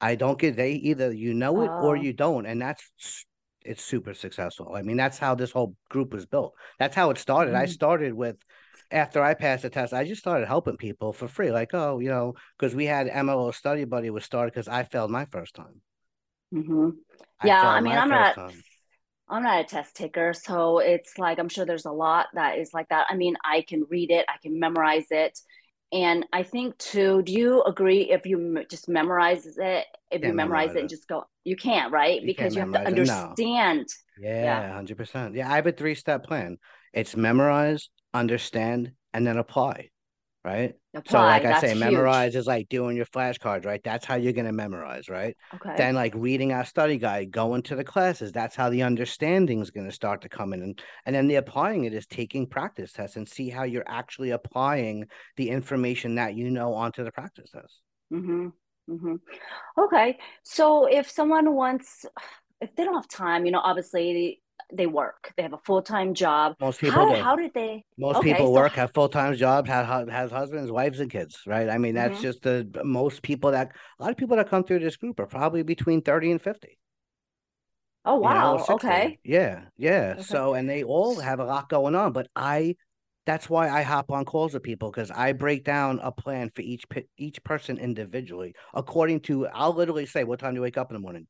I 0.00 0.14
don't 0.14 0.38
give 0.38 0.56
they 0.56 0.72
either 0.72 1.12
you 1.12 1.34
know 1.34 1.62
it 1.62 1.74
or 1.78 1.96
Oh, 1.96 1.96
you 1.96 2.12
don't, 2.12 2.46
and 2.46 2.62
that's 2.62 3.26
it's 3.64 3.84
super 3.84 4.14
successful. 4.14 4.74
I 4.74 4.82
mean, 4.82 4.96
that's 4.96 5.18
how 5.18 5.34
this 5.34 5.52
whole 5.52 5.76
group 5.90 6.12
was 6.12 6.26
built. 6.26 6.54
That's 6.78 6.96
how 6.96 7.10
it 7.10 7.18
started. 7.18 7.54
I 7.54 7.64
hmm 7.64 7.66
started 7.66 8.14
with 8.14 8.36
after 8.90 9.22
I 9.22 9.34
passed 9.34 9.62
the 9.62 9.70
test, 9.70 9.92
I 9.92 10.04
just 10.04 10.20
started 10.20 10.46
helping 10.46 10.76
people 10.76 11.12
for 11.12 11.28
free. 11.28 11.50
Like, 11.52 11.74
oh, 11.74 11.98
you 12.00 12.08
know, 12.10 12.34
because 12.58 12.74
we 12.74 12.86
had 12.86 13.08
MLO 13.08 13.50
Study 13.52 13.84
Buddy 13.84 14.10
was 14.10 14.24
started 14.24 14.52
because 14.52 14.68
I 14.68 14.84
failed 14.84 15.10
my 15.10 15.26
first 15.26 15.54
time. 15.54 15.82
hmm 16.52 16.90
I 17.40 17.48
Yeah, 17.48 17.60
I 17.62 17.80
mean, 17.80 17.96
I'm 17.98 18.10
not 18.10 18.36
time. 18.36 18.64
I'm 19.28 19.42
not 19.44 19.60
a 19.60 19.64
test 19.64 19.96
taker, 19.96 20.32
so 20.34 20.78
it's 20.80 21.18
like 21.18 21.38
I'm 21.38 21.48
sure 21.48 21.64
there's 21.66 21.84
a 21.86 21.92
lot 21.92 22.26
that 22.34 22.58
is 22.58 22.74
like 22.74 22.88
that. 22.90 23.06
I 23.10 23.16
mean, 23.16 23.36
I 23.44 23.62
can 23.68 23.84
read 23.90 24.10
it, 24.10 24.26
I 24.28 24.38
can 24.42 24.58
memorize 24.60 25.06
it. 25.10 25.38
And 25.92 26.26
I 26.32 26.42
think 26.44 26.78
too, 26.78 27.22
do 27.22 27.32
you 27.32 27.62
agree 27.64 28.10
if 28.10 28.26
you 28.26 28.38
m- 28.58 28.64
just 28.70 28.88
memorize 28.88 29.46
it, 29.58 29.86
if 30.10 30.24
you 30.24 30.32
Can't 30.32 30.34
memorize 30.34 30.74
memorize 30.74 30.76
it 30.76 30.80
and 30.80 30.90
just 30.90 31.08
go, 31.08 31.24
you 31.44 31.56
can't, 31.56 31.92
right? 31.92 32.22
You 32.22 32.30
can't 32.32 32.52
Because 32.52 32.56
you 32.56 32.60
have 32.62 32.70
to 32.72 32.86
it. 32.86 32.90
No. 32.90 33.38
understand. 33.38 33.88
Yeah. 34.40 34.64
Yeah, 34.64 34.68
100%. 34.68 35.34
Yeah, 35.34 35.50
I 35.52 35.56
have 35.56 35.66
a 35.66 35.72
three 35.72 35.94
step 35.96 36.24
plan. 36.24 36.58
It's 36.92 37.16
memorize, 37.16 37.90
understand, 38.14 38.92
and 39.12 39.26
then 39.26 39.38
apply. 39.38 39.90
right? 40.44 40.74
So, 41.06 41.18
like 41.18 41.44
I 41.44 41.60
say, 41.60 41.68
huge. 41.70 41.78
memorize 41.80 42.34
is 42.34 42.46
like 42.46 42.68
doing 42.68 42.96
your 42.96 43.06
flashcards, 43.06 43.66
right? 43.66 43.80
That's 43.84 44.06
how 44.06 44.14
you're 44.16 44.32
going 44.32 44.46
to 44.46 44.52
memorize, 44.52 45.08
right? 45.08 45.36
Okay. 45.54 45.74
Then, 45.76 45.94
like 45.94 46.14
reading 46.16 46.52
our 46.52 46.64
study 46.64 46.98
guide, 46.98 47.30
going 47.30 47.62
to 47.64 47.76
the 47.76 47.84
classes, 47.84 48.32
that's 48.32 48.56
how 48.56 48.70
the 48.70 48.82
understanding 48.82 49.60
is 49.60 49.70
going 49.70 49.86
to 49.86 49.92
start 49.92 50.22
to 50.22 50.28
come 50.28 50.52
in. 50.52 50.62
And, 50.62 50.82
and 51.06 51.14
then 51.14 51.28
the 51.28 51.36
applying 51.36 51.84
it 51.84 51.92
is 51.92 52.06
taking 52.06 52.46
practice 52.46 52.92
tests 52.92 53.16
and 53.16 53.28
see 53.28 53.50
how 53.50 53.64
you're 53.64 53.84
actually 53.86 54.30
applying 54.30 55.06
the 55.36 55.50
information 55.50 56.14
that 56.16 56.34
you 56.34 56.50
know 56.50 56.72
onto 56.74 57.04
the 57.04 57.12
practice 57.12 57.50
test. 57.50 57.80
Mm-hmm. 58.12 58.48
Mm-hmm. 58.90 59.14
Okay. 59.78 60.18
So 60.42 60.86
if 60.86 61.08
someone 61.08 61.54
wants, 61.54 62.06
if 62.60 62.74
they 62.74 62.84
don't 62.84 62.94
have 62.94 63.08
time, 63.08 63.46
you 63.46 63.52
know, 63.52 63.60
obviously 63.62 64.42
they, 64.72 64.86
work, 64.86 65.32
they 65.36 65.42
have 65.42 65.52
a 65.52 65.58
full-time 65.58 66.14
job. 66.14 66.56
Most 66.60 66.80
people 66.80 67.06
How 67.06 67.06
do. 67.06 67.24
how 67.24 67.36
did 67.36 67.52
they? 67.54 67.84
Most 67.98 68.20
Okay, 68.20 68.22
people 68.22 68.52
so 68.52 68.52
work, 68.52 68.76
have 68.76 68.92
full 68.94 69.08
time 69.08 69.34
jobs, 69.36 69.68
have 69.70 70.08
have 70.10 70.30
husbands, 70.32 70.70
wives, 70.72 71.00
and 71.00 71.10
kids, 71.10 71.40
right? 71.46 71.68
I 71.70 71.78
mean, 71.78 71.94
that's 71.96 72.18
hmm 72.18 72.22
just 72.22 72.42
the 72.42 72.68
most 72.84 73.22
people 73.22 73.52
that 73.52 73.72
a 73.98 74.02
lot 74.02 74.10
of 74.12 74.16
people 74.18 74.36
that 74.36 74.48
come 74.50 74.64
through 74.64 74.80
this 74.80 74.96
group 74.96 75.20
are 75.20 75.26
probably 75.26 75.62
between 75.64 76.02
30 76.02 76.30
and 76.32 76.42
50. 76.42 76.78
Oh 78.04 78.16
you 78.20 78.28
know, 78.28 78.58
wow. 78.58 78.66
Okay. 78.68 79.18
Yeah, 79.24 79.64
yeah. 79.76 80.16
Okay. 80.18 80.40
So, 80.40 80.54
and 80.54 80.68
they 80.68 80.82
all 80.82 81.18
have 81.18 81.40
a 81.40 81.44
lot 81.44 81.68
going 81.68 81.94
on, 81.94 82.12
but 82.12 82.28
I, 82.36 82.76
that's 83.26 83.48
why 83.48 83.68
I 83.68 83.82
hop 83.82 84.10
on 84.10 84.24
calls 84.24 84.54
with 84.54 84.62
people 84.62 84.90
because 84.90 85.10
I 85.10 85.32
break 85.32 85.64
down 85.64 86.00
a 86.02 86.12
plan 86.12 86.50
for 86.54 86.62
each 86.62 86.84
each 87.16 87.42
person 87.44 87.78
individually 87.78 88.54
according 88.74 89.20
to. 89.22 89.46
I'll 89.48 89.74
literally 89.74 90.06
say, 90.06 90.24
"What 90.24 90.40
time 90.40 90.52
do 90.54 90.56
you 90.58 90.62
wake 90.62 90.78
up 90.78 90.90
in 90.90 90.94
the 90.94 91.00
morning?" 91.00 91.26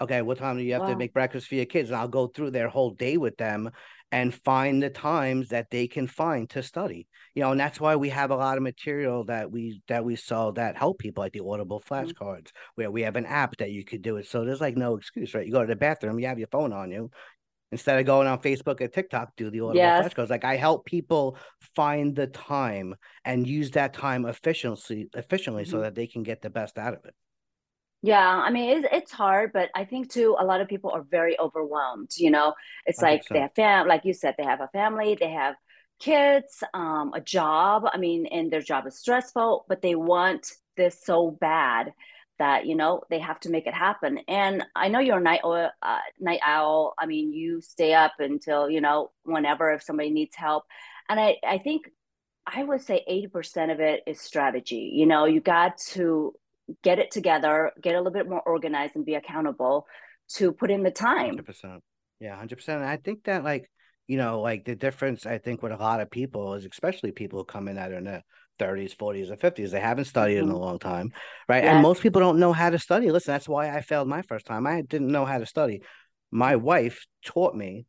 Okay, 0.00 0.22
what 0.22 0.38
time 0.38 0.56
do 0.58 0.62
you 0.62 0.74
have 0.74 0.84
to 0.84 0.96
make 0.96 1.12
breakfast 1.12 1.48
for 1.48 1.54
your 1.54 1.64
kids? 1.66 1.90
And 1.90 1.96
I'll 1.98 2.08
go 2.08 2.26
through 2.26 2.50
their 2.50 2.68
whole 2.68 2.90
day 2.90 3.16
with 3.16 3.36
them 3.36 3.70
and 4.12 4.34
find 4.34 4.82
the 4.82 4.90
times 4.90 5.48
that 5.48 5.70
they 5.70 5.88
can 5.88 6.06
find 6.06 6.48
to 6.50 6.62
study. 6.62 7.08
You 7.34 7.42
know, 7.42 7.50
and 7.52 7.60
that's 7.60 7.80
why 7.80 7.96
we 7.96 8.08
have 8.10 8.30
a 8.30 8.36
lot 8.36 8.56
of 8.56 8.62
material 8.62 9.24
that 9.24 9.50
we 9.50 9.82
that 9.88 10.04
we 10.04 10.16
sell 10.16 10.52
that 10.52 10.76
help 10.76 10.98
people, 10.98 11.22
like 11.22 11.32
the 11.32 11.44
Audible 11.44 11.80
Mhm. 11.98 12.16
flashcards, 12.20 12.50
where 12.76 12.90
we 12.90 13.02
have 13.02 13.16
an 13.16 13.26
app 13.26 13.56
that 13.58 13.70
you 13.72 13.84
could 13.84 14.02
do 14.02 14.16
it. 14.16 14.26
So 14.26 14.44
there's 14.44 14.60
like 14.60 14.76
no 14.76 14.96
excuse, 14.96 15.34
right? 15.34 15.46
You 15.46 15.52
go 15.52 15.60
to 15.62 15.66
the 15.66 15.76
bathroom, 15.76 16.18
you 16.18 16.26
have 16.26 16.38
your 16.38 16.48
phone 16.48 16.72
on 16.72 16.90
you. 16.90 17.10
Instead 17.72 17.98
of 17.98 18.06
going 18.06 18.28
on 18.28 18.40
Facebook 18.40 18.80
or 18.80 18.88
TikTok, 18.88 19.34
do 19.36 19.50
the 19.50 19.60
Audible 19.60 19.92
Yes. 19.92 19.98
flashcards. 19.98 20.30
Like 20.30 20.44
I 20.44 20.56
help 20.56 20.86
people 20.86 21.36
find 21.74 22.14
the 22.14 22.28
time 22.28 22.94
and 23.24 23.46
use 23.46 23.72
that 23.72 23.92
time 23.92 24.24
efficiently 24.24 25.08
efficiently 25.14 25.64
so 25.64 25.80
hmm 25.80 25.82
that 25.82 25.94
they 25.96 26.06
can 26.06 26.22
get 26.22 26.42
the 26.42 26.50
best 26.50 26.78
out 26.78 26.94
of 26.94 27.04
it. 27.04 27.14
Yeah. 28.06 28.28
I 28.28 28.50
mean, 28.50 28.78
it's 28.78 28.88
it's 28.92 29.12
hard, 29.12 29.52
but 29.52 29.68
I 29.74 29.84
think 29.84 30.12
too, 30.12 30.36
a 30.38 30.44
lot 30.44 30.60
of 30.60 30.68
people 30.68 30.90
are 30.92 31.02
very 31.02 31.38
overwhelmed. 31.40 32.10
You 32.16 32.30
know, 32.30 32.54
it's 32.86 33.02
like 33.02 33.24
they 33.32 33.40
have 33.40 33.54
fam, 33.56 33.88
like 33.88 34.04
you 34.04 34.14
said, 34.14 34.36
they 34.38 34.44
have 34.44 34.60
a 34.60 34.68
family, 34.68 35.16
they 35.18 35.30
have 35.32 35.56
kids, 35.98 36.62
um, 36.72 37.12
a 37.14 37.20
job. 37.20 37.82
I 37.92 37.98
mean, 37.98 38.26
and 38.26 38.48
their 38.52 38.60
job 38.60 38.86
is 38.86 38.96
stressful, 38.96 39.64
but 39.68 39.82
they 39.82 39.96
want 39.96 40.52
this 40.76 41.02
so 41.02 41.32
bad 41.32 41.92
that 42.38 42.66
you 42.66 42.76
know 42.76 43.02
they 43.10 43.18
have 43.18 43.40
to 43.40 43.50
make 43.50 43.66
it 43.66 43.74
happen. 43.74 44.20
And 44.28 44.64
I 44.76 44.86
know 44.88 45.00
you're 45.00 45.18
a 45.18 45.20
night 45.20 45.40
owl, 45.44 45.70
uh, 45.82 45.98
night 46.20 46.40
owl. 46.46 46.94
I 46.98 47.06
mean, 47.06 47.32
you 47.32 47.60
stay 47.60 47.92
up 47.94 48.12
until 48.20 48.70
you 48.70 48.80
know 48.80 49.10
whenever 49.24 49.72
if 49.72 49.82
somebody 49.82 50.10
needs 50.10 50.36
help. 50.36 50.64
And 51.08 51.18
I 51.18 51.38
I 51.44 51.58
think 51.58 51.90
I 52.46 52.62
would 52.62 52.82
say 52.82 53.04
80% 53.08 53.72
of 53.72 53.80
it 53.80 54.04
is 54.06 54.20
strategy. 54.20 54.92
You 54.94 55.06
know, 55.06 55.24
you 55.24 55.40
got 55.40 55.78
to 55.94 56.34
get 56.82 56.98
it 56.98 57.10
together, 57.10 57.72
get 57.80 57.94
a 57.94 57.98
little 57.98 58.12
bit 58.12 58.28
more 58.28 58.42
organized 58.42 58.96
and 58.96 59.04
be 59.04 59.14
accountable 59.14 59.86
to 60.34 60.52
put 60.52 60.70
in 60.70 60.82
the 60.82 60.90
time. 60.90 61.28
Hundred 61.28 61.46
percent. 61.46 61.82
Yeah, 62.20 62.36
hundred 62.36 62.56
percent. 62.56 62.82
I 62.82 62.96
think 62.96 63.24
that 63.24 63.44
like, 63.44 63.70
you 64.06 64.16
know, 64.16 64.40
like 64.40 64.64
the 64.64 64.74
difference 64.74 65.26
I 65.26 65.38
think 65.38 65.62
with 65.62 65.72
a 65.72 65.76
lot 65.76 66.00
of 66.00 66.10
people 66.10 66.54
is 66.54 66.64
especially 66.64 67.12
people 67.12 67.38
who 67.40 67.44
come 67.44 67.68
in 67.68 67.76
that 67.76 67.92
are 67.92 67.98
in 67.98 68.04
their 68.04 68.22
thirties, 68.58 68.94
forties, 68.94 69.30
or 69.30 69.36
fifties, 69.36 69.70
they 69.70 69.80
haven't 69.80 70.06
studied 70.06 70.38
in 70.38 70.48
a 70.48 70.52
Mm-hmm. 70.52 70.56
long 70.56 70.78
time. 70.78 71.12
Right. 71.48 71.64
And 71.64 71.82
most 71.82 72.02
people 72.02 72.20
don't 72.20 72.38
know 72.38 72.52
how 72.52 72.70
to 72.70 72.78
study. 72.78 73.10
Listen, 73.10 73.32
that's 73.34 73.48
why 73.48 73.70
I 73.70 73.80
failed 73.80 74.08
my 74.08 74.22
first 74.22 74.46
time. 74.46 74.66
I 74.66 74.80
didn't 74.82 75.08
know 75.12 75.24
how 75.24 75.38
to 75.38 75.46
study. 75.46 75.82
My 76.30 76.56
wife 76.56 77.04
taught 77.24 77.54
me 77.54 77.86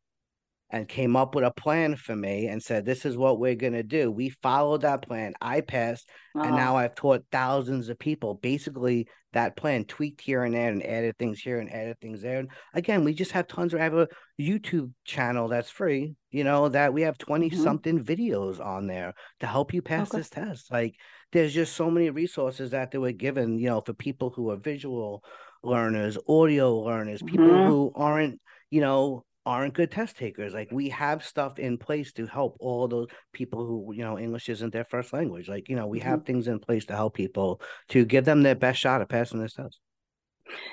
and 0.70 0.88
came 0.88 1.16
up 1.16 1.34
with 1.36 1.46
a 1.46 1.52
plan 1.52 1.96
for 1.96 2.16
me 2.16 2.48
and 2.48 2.62
said, 2.62 2.86
This 2.86 3.06
is 3.06 3.18
what 3.18 3.40
we're 3.40 3.56
going 3.56 3.74
to 3.74 3.84
do. 3.84 4.12
We 4.12 4.30
followed 4.42 4.82
that 4.82 5.02
plan. 5.02 5.34
I 5.42 5.62
passed, 5.62 6.10
and 6.42 6.56
now 6.56 6.74
Oh, 6.76 6.78
I've 6.78 6.96
taught 6.96 7.26
thousands 7.32 7.90
of 7.90 7.98
people 8.00 8.36
basically 8.36 9.08
that 9.34 9.56
plan, 9.56 9.86
tweaked 9.86 10.22
here 10.22 10.44
and 10.44 10.54
there, 10.56 10.72
and 10.72 10.84
added 10.86 11.18
things 11.18 11.40
here 11.40 11.60
and 11.60 11.72
added 11.72 12.00
things 12.02 12.22
there. 12.22 12.40
And 12.40 12.50
again, 12.74 13.04
we 13.04 13.14
just 13.14 13.32
have 13.32 13.48
tons. 13.48 13.74
of, 13.74 13.80
I 13.80 13.84
have 13.84 13.94
a 13.94 14.08
YouTube 14.40 14.92
channel 15.06 15.48
that's 15.48 15.70
free, 15.70 16.16
you 16.32 16.44
know, 16.44 16.70
that 16.70 16.94
we 16.94 17.04
have 17.04 17.18
20 17.18 17.50
mm-hmm. 17.50 17.60
something 17.62 18.04
videos 18.04 18.60
on 18.64 18.88
there 18.88 19.14
to 19.42 19.46
help 19.48 19.74
you 19.74 19.82
pass 19.82 20.08
Okay. 20.08 20.18
this 20.18 20.30
test. 20.30 20.72
Like, 20.72 20.96
there's 21.32 21.54
just 21.54 21.76
so 21.76 21.92
many 21.92 22.10
resources 22.10 22.72
that 22.72 22.92
they 22.92 22.98
were 22.98 23.12
given, 23.12 23.60
you 23.60 23.68
know, 23.70 23.82
for 23.82 23.94
people 23.94 24.32
who 24.32 24.50
are 24.50 24.58
visual 24.58 25.24
learners, 25.64 26.18
audio 26.28 26.80
learners, 26.80 27.22
people 27.22 27.58
Mm-hmm. 27.58 27.68
who 27.68 27.92
aren't, 27.96 28.40
you 28.70 28.82
know, 28.82 29.24
aren't 29.48 29.74
good 29.74 29.90
test 29.90 30.18
takers. 30.18 30.54
Like 30.54 30.70
we 30.72 30.90
have 30.90 31.24
stuff 31.24 31.58
in 31.58 31.78
place 31.78 32.12
to 32.14 32.26
help 32.28 32.58
all 32.60 32.88
those 32.88 33.08
people 33.32 33.66
who, 33.66 33.94
you 33.94 34.04
know, 34.04 34.20
English 34.20 34.50
isn't 34.50 34.74
their 34.74 34.84
first 34.84 35.14
language. 35.14 35.48
Like, 35.48 35.70
you 35.70 35.76
know, 35.78 35.88
we 35.88 36.00
mm-hmm. 36.00 36.10
have 36.10 36.26
things 36.26 36.50
in 36.50 36.60
place 36.60 36.86
to 36.88 36.96
help 36.96 37.16
people 37.16 37.62
to 37.90 38.04
give 38.04 38.26
them 38.26 38.44
their 38.44 38.56
best 38.56 38.80
shot 38.80 39.02
at 39.02 39.08
passing 39.08 39.42
this 39.42 39.54
test. 39.54 39.80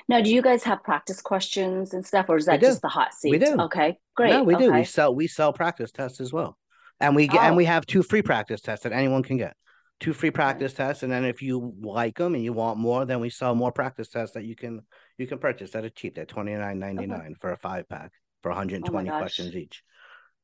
Now, 0.09 0.21
do 0.21 0.29
you 0.29 0.41
guys 0.41 0.63
have 0.63 0.83
practice 0.83 1.21
questions 1.21 1.93
and 1.93 2.05
stuff, 2.05 2.25
or 2.29 2.37
is 2.37 2.45
that 2.45 2.61
just 2.61 2.81
the 2.81 2.87
hot 2.87 3.13
seat? 3.13 3.31
We 3.31 3.39
do. 3.39 3.55
Okay, 3.61 3.97
great. 4.15 4.31
No, 4.31 4.43
we 4.43 4.55
okay. 4.55 4.65
do. 4.65 4.73
We 4.73 4.83
sell 4.85 5.13
we 5.13 5.27
sell 5.27 5.51
practice 5.51 5.91
tests 5.91 6.21
as 6.21 6.31
well, 6.31 6.57
and 7.01 7.13
we 7.13 7.27
get 7.27 7.41
oh. 7.41 7.43
and 7.43 7.57
we 7.57 7.65
have 7.65 7.85
two 7.85 8.01
free 8.01 8.21
practice 8.21 8.61
tests 8.61 8.83
that 8.83 8.93
anyone 8.93 9.23
can 9.23 9.35
get. 9.37 9.55
Two 9.99 10.13
free 10.13 10.31
practice 10.31 10.73
tests, 10.73 11.03
and 11.03 11.11
then 11.11 11.25
if 11.25 11.41
you 11.41 11.73
like 11.81 12.17
them 12.17 12.35
and 12.35 12.43
you 12.43 12.53
want 12.53 12.77
more, 12.77 13.03
then 13.05 13.19
we 13.19 13.29
sell 13.29 13.53
more 13.53 13.73
practice 13.73 14.07
tests 14.07 14.35
that 14.35 14.45
you 14.45 14.55
can 14.55 14.81
you 15.17 15.27
can 15.27 15.39
purchase 15.39 15.71
that 15.71 15.83
are 15.83 15.89
cheap. 15.89 16.15
They're 16.15 16.25
twenty 16.25 16.53
nine 16.53 16.79
ninety 16.79 17.05
nine 17.05 17.19
okay. 17.19 17.35
for 17.41 17.51
a 17.51 17.57
five 17.57 17.89
pack 17.89 18.13
for 18.45 18.49
one 18.49 18.57
hundred 18.57 18.75
and 18.75 18.85
oh 18.89 18.91
twenty 18.91 19.09
oh 19.09 19.17
questions 19.17 19.55
each. 19.55 19.81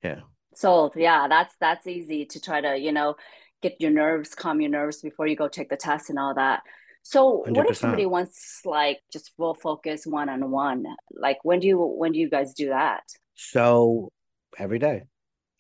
Yeah. 0.04 0.22
Sold. 0.56 0.94
Yeah, 0.96 1.28
that's 1.28 1.54
that's 1.60 1.86
easy 1.86 2.26
to 2.26 2.42
try 2.42 2.60
to 2.60 2.76
you 2.76 2.92
know 2.92 3.16
get 3.62 3.80
your 3.80 3.92
nerves, 3.92 4.34
calm 4.34 4.60
your 4.60 4.72
nerves 4.72 5.02
before 5.02 5.28
you 5.28 5.36
go 5.36 5.48
take 5.48 5.70
the 5.70 5.78
test 5.78 6.10
and 6.10 6.18
all 6.18 6.34
that. 6.34 6.64
So 7.04 7.44
100%. 7.48 7.58
what 7.58 7.70
if 7.70 7.78
somebody 7.78 8.08
wants 8.08 8.62
like 8.66 8.98
just 9.14 9.36
full 9.38 9.54
focus 9.54 10.08
one 10.08 10.30
on 10.30 10.50
one? 10.50 10.84
Like 11.12 11.38
when 11.44 11.60
do 11.60 11.68
you 11.68 11.78
when 11.78 12.12
do 12.12 12.18
you 12.18 12.28
guys 12.28 12.56
do 12.56 12.70
that? 12.70 13.04
So 13.36 14.12
every 14.58 14.80
day. 14.80 15.04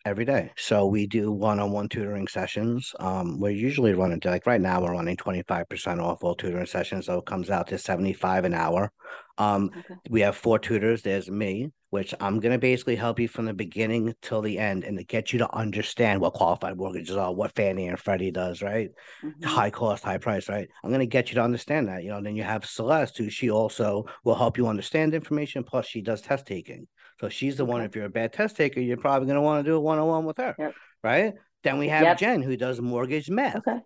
Every 0.04 0.26
day. 0.26 0.52
So 0.58 0.88
we 0.88 1.06
do 1.06 1.32
one-on-one 1.32 1.88
tutoring 1.90 2.28
sessions. 2.28 2.96
Um, 3.00 3.40
we're 3.40 3.52
usually 3.52 3.94
running 3.94 4.20
to 4.22 4.30
like 4.32 4.48
right 4.48 4.60
now 4.60 4.82
we're 4.82 4.94
running 4.94 5.16
25% 5.16 6.02
off 6.02 6.24
all 6.24 6.34
tutoring 6.34 6.66
sessions. 6.66 7.06
So 7.06 7.20
it 7.20 7.28
comes 7.28 7.52
out 7.52 7.68
to 7.68 7.78
75 7.78 8.46
an 8.46 8.56
hour. 8.56 8.92
Um, 9.38 9.70
okay. 9.78 9.94
we 10.10 10.22
have 10.22 10.36
four 10.36 10.58
tutors. 10.58 11.04
There's 11.04 11.30
me, 11.30 11.72
which 11.92 12.16
I'm 12.20 12.40
going 12.40 12.52
to 12.52 12.58
basically 12.58 12.96
help 12.96 13.20
you 13.20 13.28
from 13.28 13.46
the 13.46 13.54
beginning 13.54 14.16
till 14.24 14.42
the 14.42 14.58
end 14.58 14.86
and 14.86 14.98
to 14.98 15.04
get 15.04 15.34
you 15.34 15.40
to 15.40 15.56
understand 15.56 16.20
what 16.20 16.34
qualified 16.34 16.78
mortgages 16.78 17.16
are, 17.16 17.32
what 17.32 17.54
Fannie 17.54 17.88
and 17.88 18.00
Freddie 18.00 18.32
does, 18.32 18.64
right? 18.64 18.90
Mm-hmm. 19.24 19.44
High 19.44 19.70
cost, 19.70 20.04
high 20.04 20.18
price, 20.18 20.50
right? 20.50 20.68
I'm 20.84 20.90
going 20.90 21.02
to 21.02 21.06
get 21.06 21.30
you 21.30 21.36
to 21.36 21.44
understand 21.44 21.90
that. 21.90 22.04
You 22.04 22.10
know, 22.10 22.22
then 22.24 22.36
you 22.36 22.44
have 22.44 22.66
Celeste, 22.66 23.20
who 23.20 23.30
she 23.30 23.52
also 23.52 24.06
will 24.24 24.36
help 24.36 24.58
you 24.58 24.68
understand 24.68 25.14
information. 25.14 25.64
Plus, 25.64 25.86
she 25.86 26.02
does 26.02 26.22
test 26.22 26.48
taking. 26.48 26.88
So 27.22 27.30
she's 27.30 27.56
the 27.56 27.66
one, 27.66 27.84
if 27.84 27.96
you're 27.96 28.06
a 28.06 28.10
bad 28.10 28.34
test 28.34 28.58
taker, 28.58 28.80
you're 28.80 28.98
probably 28.98 29.28
going 29.28 29.36
to 29.36 29.42
want 29.42 29.64
to 29.64 29.72
do 29.72 29.76
a 29.76 29.80
one 29.80 30.00
on 30.00 30.08
one 30.08 30.26
with 30.26 30.38
her, 30.38 30.56
yep. 30.58 30.74
right? 31.04 31.36
Then 31.64 31.78
we 31.78 31.88
have 31.88 32.02
yep. 32.02 32.18
Jen, 32.18 32.42
who 32.42 32.58
does 32.58 32.82
mortgage 32.82 33.30
math. 33.30 33.58
Okay. 33.58 33.78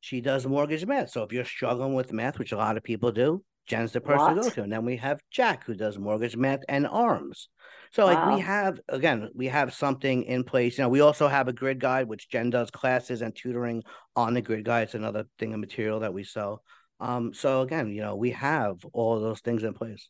She 0.00 0.20
does 0.20 0.44
mortgage 0.44 0.84
math. 0.84 1.10
So 1.10 1.22
if 1.22 1.32
you're 1.32 1.44
struggling 1.44 1.94
with 1.94 2.12
math, 2.12 2.38
which 2.38 2.50
a 2.50 2.56
lot 2.56 2.76
of 2.76 2.82
people 2.82 3.12
do, 3.12 3.44
Jen's 3.66 3.92
the 3.92 4.00
person 4.00 4.34
to 4.34 4.42
go 4.42 4.50
to. 4.50 4.62
And 4.62 4.72
then 4.72 4.84
we 4.84 4.96
have 4.96 5.20
Jack 5.30 5.64
who 5.64 5.74
does 5.74 5.98
mortgage 5.98 6.36
math 6.36 6.60
and 6.68 6.86
arms. 6.86 7.48
So 7.92 8.04
like 8.04 8.18
wow. 8.18 8.34
we 8.34 8.40
have 8.40 8.80
again, 8.88 9.30
we 9.34 9.46
have 9.46 9.72
something 9.72 10.24
in 10.24 10.42
place. 10.42 10.76
You 10.76 10.82
know, 10.82 10.88
we 10.88 11.00
also 11.00 11.28
have 11.28 11.46
a 11.46 11.52
grid 11.52 11.78
guide, 11.78 12.08
which 12.08 12.28
Jen 12.28 12.50
does 12.50 12.70
classes 12.72 13.22
and 13.22 13.34
tutoring 13.34 13.84
on 14.16 14.34
the 14.34 14.42
grid 14.42 14.64
guide. 14.64 14.82
It's 14.82 14.94
another 14.94 15.26
thing 15.38 15.54
of 15.54 15.60
material 15.60 16.00
that 16.00 16.12
we 16.12 16.24
sell. 16.24 16.62
Um, 16.98 17.32
so 17.32 17.62
again, 17.62 17.92
you 17.92 18.02
know, 18.02 18.16
we 18.16 18.32
have 18.32 18.84
all 18.92 19.20
those 19.20 19.40
things 19.40 19.62
in 19.62 19.74
place. 19.74 20.08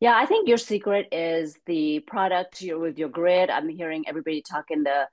Yeah, 0.00 0.16
I 0.16 0.26
think 0.26 0.48
your 0.48 0.58
secret 0.58 1.08
is 1.12 1.58
the 1.66 2.00
product 2.00 2.62
with 2.66 2.98
your 2.98 3.08
grid. 3.08 3.50
I'm 3.50 3.68
hearing 3.68 4.04
everybody 4.08 4.42
talking 4.42 4.82
the 4.82 5.08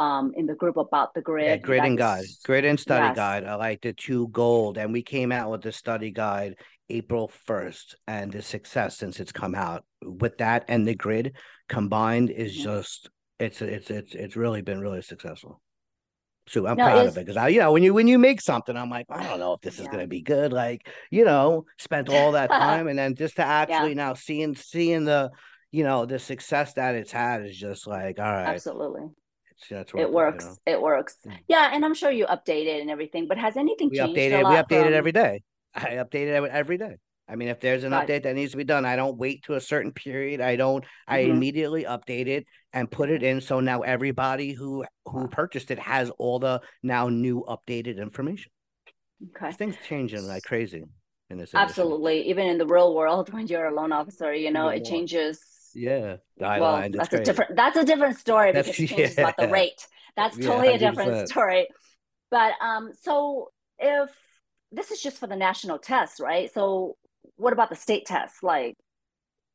um 0.00 0.32
in 0.36 0.46
the 0.46 0.54
group 0.54 0.76
about 0.76 1.14
the 1.14 1.22
grid. 1.22 1.46
Yeah, 1.46 1.56
grid 1.56 1.84
and 1.84 1.98
guide, 1.98 2.24
grid 2.44 2.64
and 2.64 2.78
study 2.78 3.06
yes. 3.06 3.16
guide. 3.16 3.44
I 3.44 3.54
like 3.54 3.82
the 3.82 3.92
two 3.92 4.28
gold, 4.28 4.78
and 4.78 4.92
we 4.92 5.02
came 5.02 5.32
out 5.32 5.50
with 5.50 5.62
the 5.62 5.72
study 5.72 6.10
guide 6.10 6.56
April 6.90 7.30
1st 7.48 7.94
and 8.06 8.32
the 8.32 8.42
success 8.42 8.98
since 8.98 9.20
it's 9.20 9.32
come 9.32 9.54
out 9.54 9.84
with 10.02 10.36
that 10.38 10.64
and 10.68 10.86
the 10.86 10.94
grid 10.94 11.36
combined 11.68 12.30
is 12.30 12.52
mm-hmm. 12.52 12.64
just 12.64 13.08
it's 13.40 13.62
it's 13.62 13.90
it's 13.90 14.14
it's 14.14 14.36
really 14.36 14.62
been 14.62 14.80
really 14.80 15.02
successful. 15.02 15.60
So 16.46 16.66
I'm 16.66 16.76
no, 16.76 16.84
proud 16.84 17.06
of 17.06 17.16
it 17.16 17.20
because 17.20 17.36
I, 17.36 17.48
you 17.48 17.60
know, 17.60 17.72
when 17.72 17.82
you 17.82 17.94
when 17.94 18.06
you 18.06 18.18
make 18.18 18.40
something, 18.40 18.76
I'm 18.76 18.90
like, 18.90 19.06
I 19.08 19.26
don't 19.26 19.38
know 19.38 19.54
if 19.54 19.62
this 19.62 19.78
is 19.78 19.88
gonna 19.88 20.06
be 20.06 20.20
good. 20.20 20.52
Like, 20.52 20.86
you 21.10 21.24
know, 21.24 21.64
spent 21.78 22.10
all 22.10 22.32
that 22.32 22.50
time 22.50 22.88
and 22.88 22.98
then 22.98 23.14
just 23.14 23.36
to 23.36 23.44
actually 23.44 23.90
yeah. 23.90 24.08
now 24.08 24.14
seeing 24.14 24.54
seeing 24.54 25.04
the, 25.04 25.30
you 25.70 25.84
know, 25.84 26.04
the 26.04 26.18
success 26.18 26.74
that 26.74 26.94
it's 26.94 27.12
had 27.12 27.46
is 27.46 27.56
just 27.56 27.86
like, 27.86 28.18
all 28.18 28.24
right, 28.24 28.48
absolutely. 28.48 29.08
It's, 29.70 29.92
it 29.94 30.12
works. 30.12 30.44
you 30.44 30.50
know? 30.50 30.78
It 30.78 30.82
works. 30.82 31.16
Mm. 31.26 31.38
Yeah, 31.48 31.70
and 31.72 31.84
I'm 31.84 31.94
sure 31.94 32.10
you 32.10 32.26
update 32.26 32.66
it 32.66 32.80
and 32.80 32.90
everything. 32.90 33.26
But 33.28 33.38
has 33.38 33.56
anything 33.56 33.88
we 33.88 33.96
changed? 33.96 34.18
Updated, 34.18 34.48
we 34.48 34.56
update 34.56 34.86
it 34.86 34.92
every 34.92 35.12
day. 35.12 35.42
I 35.74 35.92
update 35.92 36.26
it 36.26 36.50
every 36.50 36.76
day. 36.76 36.96
I 37.28 37.36
mean, 37.36 37.48
if 37.48 37.60
there's 37.60 37.84
an 37.84 37.92
update 37.92 38.24
that 38.24 38.34
needs 38.34 38.50
to 38.50 38.58
be 38.58 38.64
done, 38.64 38.84
I 38.84 38.96
don't 38.96 39.16
wait 39.16 39.44
to 39.44 39.54
a 39.54 39.60
certain 39.60 39.92
period. 39.92 40.40
I 40.40 40.56
don't. 40.56 40.84
Mm-hmm. 40.84 41.14
I 41.14 41.18
immediately 41.18 41.84
update 41.84 42.26
it 42.26 42.46
and 42.72 42.90
put 42.90 43.10
it 43.10 43.22
in. 43.22 43.40
So 43.40 43.60
now 43.60 43.80
everybody 43.80 44.52
who 44.52 44.84
who 45.06 45.28
purchased 45.28 45.70
it 45.70 45.78
has 45.78 46.10
all 46.18 46.38
the 46.38 46.60
now 46.82 47.08
new 47.08 47.44
updated 47.48 47.98
information. 47.98 48.52
Okay, 49.36 49.52
things 49.52 49.76
changing 49.88 50.26
like 50.26 50.42
crazy 50.42 50.84
in 51.30 51.38
this. 51.38 51.54
Absolutely, 51.54 52.16
industry. 52.16 52.30
even 52.30 52.46
in 52.48 52.58
the 52.58 52.66
real 52.66 52.94
world, 52.94 53.32
when 53.32 53.46
you're 53.46 53.66
a 53.66 53.74
loan 53.74 53.92
officer, 53.92 54.34
you 54.34 54.50
know 54.50 54.68
it 54.68 54.84
changes. 54.84 55.40
Yeah, 55.74 56.16
well, 56.36 56.88
that's 56.92 57.08
crazy. 57.08 57.22
a 57.22 57.24
different. 57.24 57.56
That's 57.56 57.76
a 57.78 57.84
different 57.84 58.18
story 58.18 58.52
because 58.52 58.68
it 58.68 58.74
changes 58.88 59.16
yeah. 59.16 59.22
about 59.22 59.36
the 59.38 59.48
rate. 59.48 59.86
That's 60.14 60.36
totally 60.36 60.68
yeah, 60.68 60.74
a 60.74 60.78
different 60.78 61.28
story. 61.28 61.68
But 62.30 62.52
um, 62.60 62.92
so 63.00 63.48
if 63.78 64.10
this 64.70 64.90
is 64.90 65.00
just 65.00 65.18
for 65.18 65.26
the 65.26 65.36
national 65.36 65.78
test, 65.78 66.20
right? 66.20 66.52
So 66.52 66.96
what 67.36 67.52
about 67.52 67.70
the 67.70 67.76
state 67.76 68.06
tests? 68.06 68.42
Like, 68.42 68.76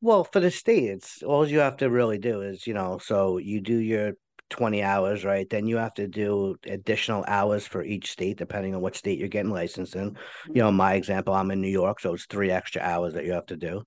well, 0.01 0.24
for 0.24 0.39
the 0.39 0.51
state, 0.51 0.86
it's 0.86 1.24
all 1.24 1.48
you 1.48 1.59
have 1.59 1.77
to 1.77 1.89
really 1.89 2.17
do 2.17 2.41
is, 2.41 2.65
you 2.65 2.74
know, 2.74 3.00
so 3.00 3.38
you 3.38 3.59
do 3.59 3.75
your 3.75 4.13
20 4.50 4.81
hours, 4.81 5.24
right? 5.24 5.50
Then 5.50 5.67
you 5.67 5.77
have 5.77 5.93
to 5.95 6.07
do 6.07 6.55
additional 6.65 7.24
hours 7.27 7.67
for 7.67 7.83
each 7.83 8.12
state, 8.12 8.38
depending 8.38 8.75
on 8.75 8.81
what 8.81 8.95
state 8.95 9.19
you're 9.19 9.27
getting 9.27 9.51
licensed 9.51 9.95
in. 9.95 10.17
You 10.48 10.62
know, 10.63 10.71
my 10.71 10.93
example, 10.93 11.33
I'm 11.33 11.51
in 11.51 11.62
New 11.62 11.69
York, 11.69 12.00
so 12.00 12.13
it's 12.13 12.25
three 12.25 12.50
extra 12.50 12.81
hours 12.81 13.13
that 13.13 13.25
you 13.25 13.33
have 13.33 13.45
to 13.48 13.57
do. 13.57 13.83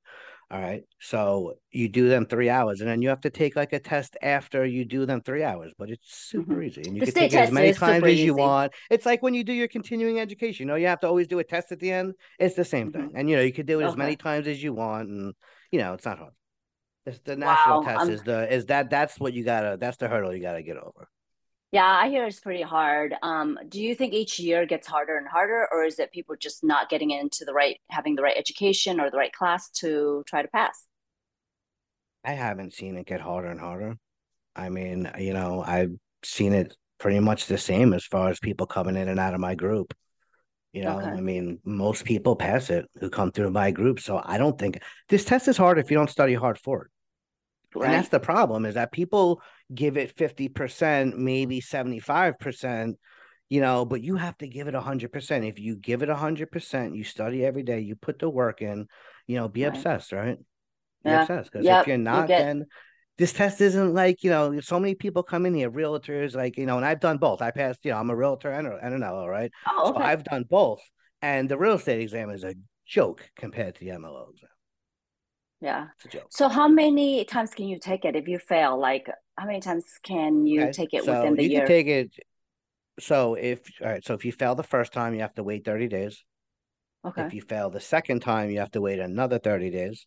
All 0.53 0.61
right. 0.61 0.83
So 1.01 1.55
you 1.71 1.89
do 1.89 2.11
them 2.11 2.27
three 2.27 2.51
hours 2.51 2.83
and 2.83 2.91
then 2.91 3.01
you 3.01 3.09
have 3.09 3.23
to 3.23 3.31
take 3.31 3.57
like 3.57 3.73
a 3.73 3.79
test 3.79 4.19
after 4.21 4.67
you 4.67 4.85
do 4.85 5.07
them 5.07 5.23
three 5.23 5.43
hours, 5.43 5.73
but 5.79 5.89
it's 5.89 6.15
super 6.29 6.57
mm-hmm. 6.57 6.65
easy. 6.65 6.83
And 6.85 6.95
you 6.95 7.01
the 7.01 7.07
can 7.07 7.15
take 7.15 7.33
it 7.33 7.39
as 7.39 7.51
many 7.51 7.73
times 7.73 8.05
as 8.05 8.21
you 8.21 8.35
want. 8.35 8.75
It's 8.91 9.07
like 9.07 9.23
when 9.23 9.33
you 9.33 9.45
do 9.45 9.55
your 9.55 9.69
continuing 9.69 10.21
education, 10.21 10.65
you 10.65 10.69
know, 10.69 10.75
you 10.75 10.89
have 10.89 11.01
to 11.01 11.07
always 11.07 11.27
do 11.27 11.39
a 11.39 11.45
test 11.45 11.73
at 11.73 11.81
the 11.81 11.91
end. 11.91 12.13
It's 12.39 12.55
the 12.55 12.67
same 12.67 12.93
mm-hmm. 12.93 13.01
thing. 13.01 13.13
And, 13.15 13.31
you 13.31 13.37
know, 13.37 13.43
you 13.43 13.53
could 13.53 13.65
do 13.65 13.81
it 13.81 13.85
okay. 13.85 13.93
as 13.93 13.97
many 13.97 14.15
times 14.15 14.47
as 14.47 14.63
you 14.63 14.75
want. 14.75 15.09
And, 15.09 15.33
you 15.71 15.79
know, 15.79 15.95
it's 15.95 16.05
not 16.05 16.19
hard. 16.19 16.35
It's 17.07 17.21
the 17.21 17.35
national 17.35 17.81
wow. 17.81 17.87
test 17.87 18.01
um, 18.03 18.11
is 18.11 18.23
the, 18.23 18.55
is 18.55 18.67
that, 18.67 18.91
that's 18.91 19.19
what 19.19 19.33
you 19.33 19.45
gotta, 19.45 19.79
that's 19.81 19.97
the 19.97 20.07
hurdle 20.07 20.35
you 20.35 20.43
gotta 20.43 20.63
get 20.63 20.77
over. 20.77 21.09
Yeah, 21.73 21.87
I 21.87 22.11
hear 22.11 22.27
it's 22.27 22.39
pretty 22.39 22.63
hard. 22.63 23.15
Um, 23.23 23.59
do 23.67 23.81
you 23.81 23.95
think 23.95 24.13
each 24.13 24.39
year 24.39 24.67
gets 24.67 24.87
harder 24.87 25.17
and 25.17 25.27
harder, 25.27 25.67
or 25.73 25.85
is 25.85 25.99
it 25.99 26.13
people 26.13 26.37
just 26.39 26.63
not 26.63 26.91
getting 26.91 27.11
into 27.11 27.47
the 27.47 27.55
right, 27.55 27.81
having 27.91 28.15
the 28.15 28.23
right 28.23 28.37
education 28.37 29.01
or 29.01 29.11
the 29.11 29.17
right 29.17 29.33
class 29.33 29.71
to 29.81 30.23
try 30.27 30.43
to 30.43 30.49
pass? 30.49 30.85
I 32.25 32.33
haven't 32.33 32.75
seen 32.75 32.97
it 32.97 33.07
get 33.07 33.23
harder 33.23 33.49
and 33.49 33.59
harder. 33.59 33.97
I 34.55 34.69
mean, 34.69 35.11
you 35.19 35.33
know, 35.33 35.65
I've 35.67 35.93
seen 36.23 36.53
it 36.53 36.77
pretty 36.99 37.21
much 37.21 37.47
the 37.47 37.57
same 37.57 37.95
as 37.95 38.05
far 38.05 38.29
as 38.29 38.39
people 38.39 38.67
coming 38.67 38.97
in 38.97 39.09
and 39.09 39.19
out 39.19 39.33
of 39.33 39.41
my 39.41 39.55
group. 39.55 39.95
You 40.75 40.83
know, 40.83 41.01
okay. 41.01 41.09
I 41.09 41.21
mean, 41.21 41.59
most 41.65 42.05
people 42.05 42.37
pass 42.37 42.69
it 42.69 42.85
who 43.01 43.09
come 43.09 43.33
through 43.33 43.51
my 43.51 43.71
group. 43.71 43.99
So 43.99 44.21
I 44.23 44.37
don't 44.37 44.59
think 44.59 44.79
this 45.09 45.25
test 45.25 45.49
is 45.49 45.57
hard 45.57 45.79
if 45.79 45.91
you 45.91 45.97
don't 45.97 46.11
study 46.11 46.35
hard 46.35 46.59
for 46.59 46.85
it. 46.85 46.91
Right. 47.75 47.87
And 47.87 47.95
that's 47.95 48.09
the 48.09 48.21
problem 48.21 48.67
is 48.67 48.75
that 48.75 48.93
people 48.93 49.43
give 49.75 49.97
it 49.97 50.17
50%, 50.17 51.17
maybe 51.17 51.61
75%, 51.61 52.95
you 53.49 53.61
know, 53.61 53.85
but 53.85 54.03
you 54.03 54.17
have 54.17 54.37
to 54.39 54.49
give 54.49 54.69
it 54.69 54.75
100%. 54.75 55.49
If 55.49 55.59
you 55.59 55.77
give 55.77 56.03
it 56.03 56.09
100%, 56.09 56.97
you 56.97 57.05
study 57.05 57.45
every 57.45 57.63
day, 57.63 57.81
you 57.81 57.97
put 57.97 58.19
the 58.19 58.29
work 58.29 58.63
in, 58.63 58.87
you 59.27 59.37
know, 59.37 59.49
be 59.49 59.65
right. 59.65 59.75
obsessed, 59.75 60.13
right? 60.13 60.39
Be 61.05 61.11
yeah. 61.11 61.23
obsessed. 61.23 61.53
Because 61.53 61.67
yep. 61.67 61.83
if 61.83 61.89
you're 61.89 61.99
not, 61.99 62.23
you 62.23 62.29
get... 62.29 62.39
then 62.39 62.67
this 63.19 63.33
test 63.33 63.61
isn't 63.61 63.95
like, 63.95 64.25
you 64.25 64.31
know, 64.31 64.59
so 64.61 64.81
many 64.81 64.95
people 64.95 65.23
come 65.23 65.47
in 65.47 65.55
here, 65.55 65.71
realtors, 65.71 66.35
like, 66.35 66.57
you 66.57 66.67
know, 66.67 66.77
and 66.77 66.87
I've 66.87 67.01
done 67.01 67.19
both. 67.19 67.43
I 67.43 67.51
passed, 67.51 67.81
you 67.85 67.91
know, 67.91 67.99
I'm 67.99 68.11
a 68.11 68.17
realtor 68.17 68.51
and, 68.51 68.67
and 68.67 68.95
an 68.95 69.01
LO, 69.01 69.27
right? 69.27 69.51
Oh, 69.69 69.91
okay. 69.91 69.99
So 69.99 70.05
I've 70.05 70.25
done 70.25 70.45
both. 70.49 70.81
And 71.21 71.49
the 71.49 71.59
real 71.59 71.75
estate 71.75 72.01
exam 72.01 72.31
is 72.31 72.43
a 72.43 72.55
joke 72.87 73.29
compared 73.37 73.75
to 73.77 73.81
the 73.85 73.91
MLO 73.91 74.33
exam. 74.33 74.49
Yeah. 75.63 75.87
So 76.29 76.49
how 76.49 76.67
many 76.67 77.25
times 77.25 77.55
can 77.55 77.69
you 77.69 77.79
take 77.79 78.05
it 78.05 78.17
if 78.17 78.27
you 78.27 78.39
fail? 78.41 78.79
Like 78.79 79.09
how 79.39 79.47
many 79.47 79.61
times 79.61 79.85
can 80.03 80.45
you 80.45 80.63
okay. 80.63 80.73
take 80.73 80.93
it 80.93 81.05
so 81.05 81.15
within 81.15 81.37
the 81.37 81.45
you 81.45 81.51
year? 81.51 81.61
Can 81.61 81.69
take 81.69 81.87
it. 81.87 82.11
So 82.99 83.35
if 83.35 83.61
all 83.81 83.89
right, 83.89 84.05
so 84.05 84.15
if 84.15 84.25
you 84.25 84.33
fail 84.33 84.57
the 84.57 84.65
first 84.65 84.93
time, 84.93 85.15
you 85.15 85.21
have 85.21 85.35
to 85.35 85.45
wait 85.45 85.65
30 85.65 85.87
days. 85.87 86.25
Okay. 87.07 87.23
If 87.27 87.33
you 87.33 87.43
fail 87.43 87.71
the 87.71 87.81
second 87.81 88.21
time, 88.21 88.51
you 88.51 88.59
have 88.59 88.73
to 88.73 88.81
wait 88.81 88.99
another 88.99 89.39
30 89.39 89.71
days. 89.71 90.05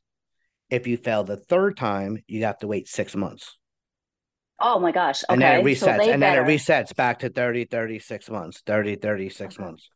If 0.69 0.87
you 0.87 0.97
fail 0.97 1.23
the 1.23 1.37
third 1.37 1.77
time, 1.77 2.21
you 2.27 2.43
have 2.43 2.57
to 2.59 2.67
wait 2.67 2.89
six 2.89 3.15
months. 3.15 3.57
Oh 4.59 4.79
my 4.79 4.91
gosh. 4.91 5.23
Okay. 5.23 5.33
And 5.33 5.41
then 5.41 5.59
it 5.59 5.63
resets. 5.63 5.79
So 5.79 5.89
and 5.89 6.19
better... 6.19 6.43
then 6.43 6.49
it 6.49 6.57
resets 6.57 6.95
back 6.95 7.19
to 7.19 7.29
30, 7.29 7.65
36 7.65 8.29
months. 8.29 8.61
30, 8.65 8.95
36 8.95 9.55
okay. 9.55 9.63
months. 9.63 9.89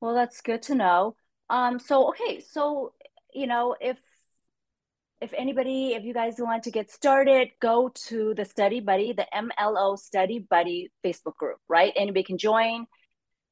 Well, 0.00 0.14
that's 0.14 0.40
good 0.40 0.62
to 0.62 0.74
know. 0.74 1.14
Um, 1.50 1.78
so 1.78 2.08
okay, 2.08 2.40
so 2.40 2.92
you 3.32 3.46
know, 3.46 3.76
if 3.80 3.98
if 5.20 5.32
anybody, 5.34 5.94
if 5.94 6.04
you 6.04 6.12
guys 6.12 6.34
want 6.38 6.64
to 6.64 6.70
get 6.70 6.90
started, 6.90 7.48
go 7.60 7.90
to 8.08 8.34
the 8.34 8.44
Study 8.44 8.80
Buddy, 8.80 9.12
the 9.12 9.26
MLO 9.34 9.98
Study 9.98 10.40
Buddy 10.40 10.90
Facebook 11.04 11.36
group, 11.36 11.58
right? 11.68 11.92
Anybody 11.96 12.22
can 12.22 12.38
join 12.38 12.86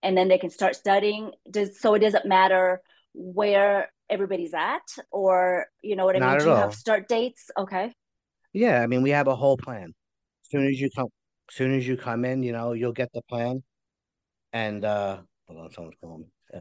and 0.02 0.16
then 0.16 0.28
they 0.28 0.38
can 0.38 0.50
start 0.50 0.76
studying. 0.76 1.33
Does 1.50 1.80
so 1.80 1.94
it 1.94 2.00
doesn't 2.00 2.26
matter 2.26 2.83
where 3.14 3.90
everybody's 4.11 4.52
at 4.52 4.83
or 5.11 5.66
you 5.80 5.97
know 5.97 6.04
what 6.04 6.16
I 6.16 6.18
Not 6.18 6.30
mean? 6.33 6.38
Do 6.40 6.44
you 6.47 6.50
all. 6.50 6.56
have 6.59 6.75
start 6.75 7.09
dates? 7.09 7.50
Okay. 7.56 7.92
Yeah, 8.52 8.83
I 8.83 8.87
mean, 8.87 9.02
we 9.02 9.11
have 9.11 9.26
a 9.26 9.35
whole 9.35 9.56
plan. 9.56 9.94
As 10.44 10.50
soon 10.50 10.68
as 10.68 10.78
you 10.80 10.90
come, 10.94 11.09
as 11.49 11.56
soon 11.56 11.75
as 11.75 11.88
you 11.88 11.97
come 11.97 12.25
in, 12.25 12.42
you 12.42 12.52
know, 12.52 12.73
you'll 12.75 12.92
get 12.92 13.11
the 13.14 13.23
plan. 13.23 13.62
And 14.52 14.85
uh 14.85 15.23
hold 15.47 15.61
on, 15.61 15.73
someone's 15.73 15.97
calling 16.00 16.21
me. 16.21 16.26
Yeah. 16.52 16.61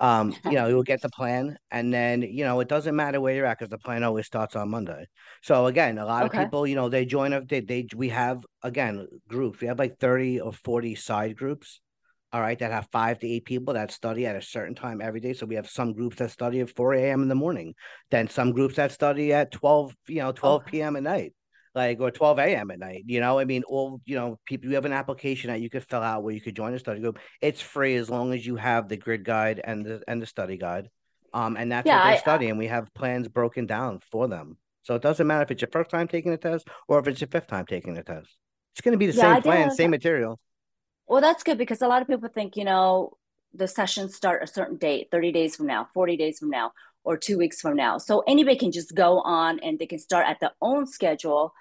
Um, 0.00 0.40
you 0.44 0.54
know, 0.58 0.68
you'll 0.68 0.84
get 0.84 1.02
the 1.02 1.08
plan, 1.10 1.58
and 1.70 1.92
then 1.92 2.22
you 2.22 2.44
know, 2.44 2.60
it 2.60 2.68
doesn't 2.68 2.94
matter 2.94 3.20
where 3.20 3.34
you're 3.34 3.46
at 3.46 3.58
because 3.58 3.70
the 3.70 3.78
plan 3.78 4.04
always 4.04 4.26
starts 4.26 4.54
on 4.56 4.70
Monday. 4.70 5.06
So 5.42 5.66
again, 5.66 5.98
a 5.98 6.06
lot 6.06 6.24
Okay. 6.24 6.26
of 6.26 6.32
people, 6.32 6.66
you 6.66 6.76
know, 6.76 6.88
they 6.88 7.04
join 7.04 7.32
up, 7.32 7.48
they 7.48 7.60
they 7.60 7.86
we 7.96 8.08
have 8.10 8.44
again 8.62 9.08
groups. 9.28 9.60
We 9.60 9.66
have 9.68 9.78
like 9.78 9.98
30 9.98 10.40
or 10.40 10.52
40 10.52 10.94
side 10.94 11.36
groups, 11.36 11.80
all 12.32 12.40
right, 12.40 12.58
that 12.58 12.70
have 12.72 12.88
five 12.92 13.18
to 13.20 13.26
eight 13.28 13.44
people 13.46 13.74
that 13.74 13.90
study 13.90 14.26
at 14.26 14.36
a 14.36 14.42
certain 14.42 14.74
time 14.74 15.00
every 15.00 15.20
day. 15.20 15.32
So 15.32 15.46
we 15.46 15.54
have 15.56 15.68
some 15.68 15.92
groups 15.94 16.16
that 16.16 16.30
study 16.30 16.60
at 16.60 16.70
4 16.70 17.10
a.m. 17.10 17.22
in 17.22 17.28
the 17.28 17.34
morning, 17.34 17.74
then 18.10 18.28
some 18.28 18.52
groups 18.52 18.76
that 18.76 18.92
study 18.92 19.32
at 19.32 19.50
12, 19.50 19.94
you 20.08 20.16
know, 20.20 20.32
12 20.32 20.64
Okay. 20.64 20.82
p.m. 20.82 20.96
at 20.96 21.02
night 21.02 21.32
like 21.74 22.00
or 22.00 22.10
12 22.10 22.54
a.m. 22.56 22.70
at 22.70 22.78
night. 22.78 23.04
You 23.06 23.20
know, 23.20 23.38
I 23.38 23.44
mean, 23.44 23.62
all 23.64 24.00
you 24.06 24.16
know, 24.16 24.38
people 24.46 24.68
you 24.68 24.74
have 24.76 24.84
an 24.84 24.92
application 24.92 25.48
that 25.50 25.60
you 25.60 25.70
could 25.70 25.84
fill 25.88 26.02
out 26.02 26.22
where 26.22 26.34
you 26.34 26.40
could 26.40 26.56
join 26.56 26.74
a 26.74 26.78
study 26.78 27.00
group. 27.00 27.18
It's 27.40 27.60
free 27.60 27.96
as 27.96 28.08
long 28.10 28.32
as 28.32 28.46
you 28.46 28.56
have 28.56 28.88
the 28.88 28.96
grid 28.96 29.24
guide 29.24 29.60
and 29.62 29.84
the 29.84 30.02
and 30.08 30.20
the 30.22 30.26
study 30.26 30.56
guide. 30.56 30.88
Um, 31.32 31.56
and 31.56 31.70
that's 31.70 31.86
Yeah, 31.86 31.96
what 31.96 32.02
they 32.02 32.10
I- 32.10 32.16
study, 32.16 32.48
and 32.48 32.58
we 32.58 32.68
have 32.68 32.92
plans 32.94 33.28
broken 33.28 33.66
down 33.66 34.00
for 34.10 34.28
them. 34.28 34.56
So 34.82 34.94
it 34.94 35.02
doesn't 35.02 35.26
matter 35.26 35.42
if 35.42 35.50
it's 35.50 35.60
your 35.60 35.70
first 35.70 35.90
time 35.90 36.08
taking 36.08 36.30
the 36.30 36.38
test 36.38 36.66
or 36.88 36.98
if 36.98 37.06
it's 37.06 37.20
your 37.20 37.28
fifth 37.28 37.48
time 37.48 37.66
taking 37.66 37.92
the 37.94 38.02
test. 38.02 38.28
It's 38.72 38.80
going 38.80 38.92
to 38.92 38.98
be 38.98 39.06
the 39.06 39.12
Yeah, 39.12 39.34
same 39.34 39.42
plan, 39.42 39.70
same 39.70 39.90
material. 39.90 40.38
Well, 41.06 41.20
that's 41.20 41.42
good 41.42 41.58
because 41.58 41.82
a 41.82 41.88
lot 41.88 42.02
of 42.02 42.08
people 42.08 42.28
think, 42.28 42.56
you 42.56 42.64
know, 42.64 43.16
the 43.54 43.68
sessions 43.68 44.14
start 44.14 44.42
a 44.42 44.46
certain 44.46 44.76
date, 44.76 45.08
30 45.10 45.32
days 45.32 45.56
from 45.56 45.66
now, 45.66 45.88
40 45.94 46.16
days 46.16 46.38
from 46.38 46.50
now, 46.50 46.72
or 47.08 47.16
two 47.16 47.38
weeks 47.38 47.60
from 47.60 47.74
now. 47.76 47.98
So 47.98 48.22
anybody 48.28 48.56
can 48.58 48.70
just 48.72 48.94
go 48.94 49.20
on 49.20 49.58
and 49.60 49.78
they 49.78 49.86
can 49.86 49.98
start 49.98 50.26
at 50.28 50.40
their 50.40 50.52
own 50.60 50.86
schedule. 50.86 51.54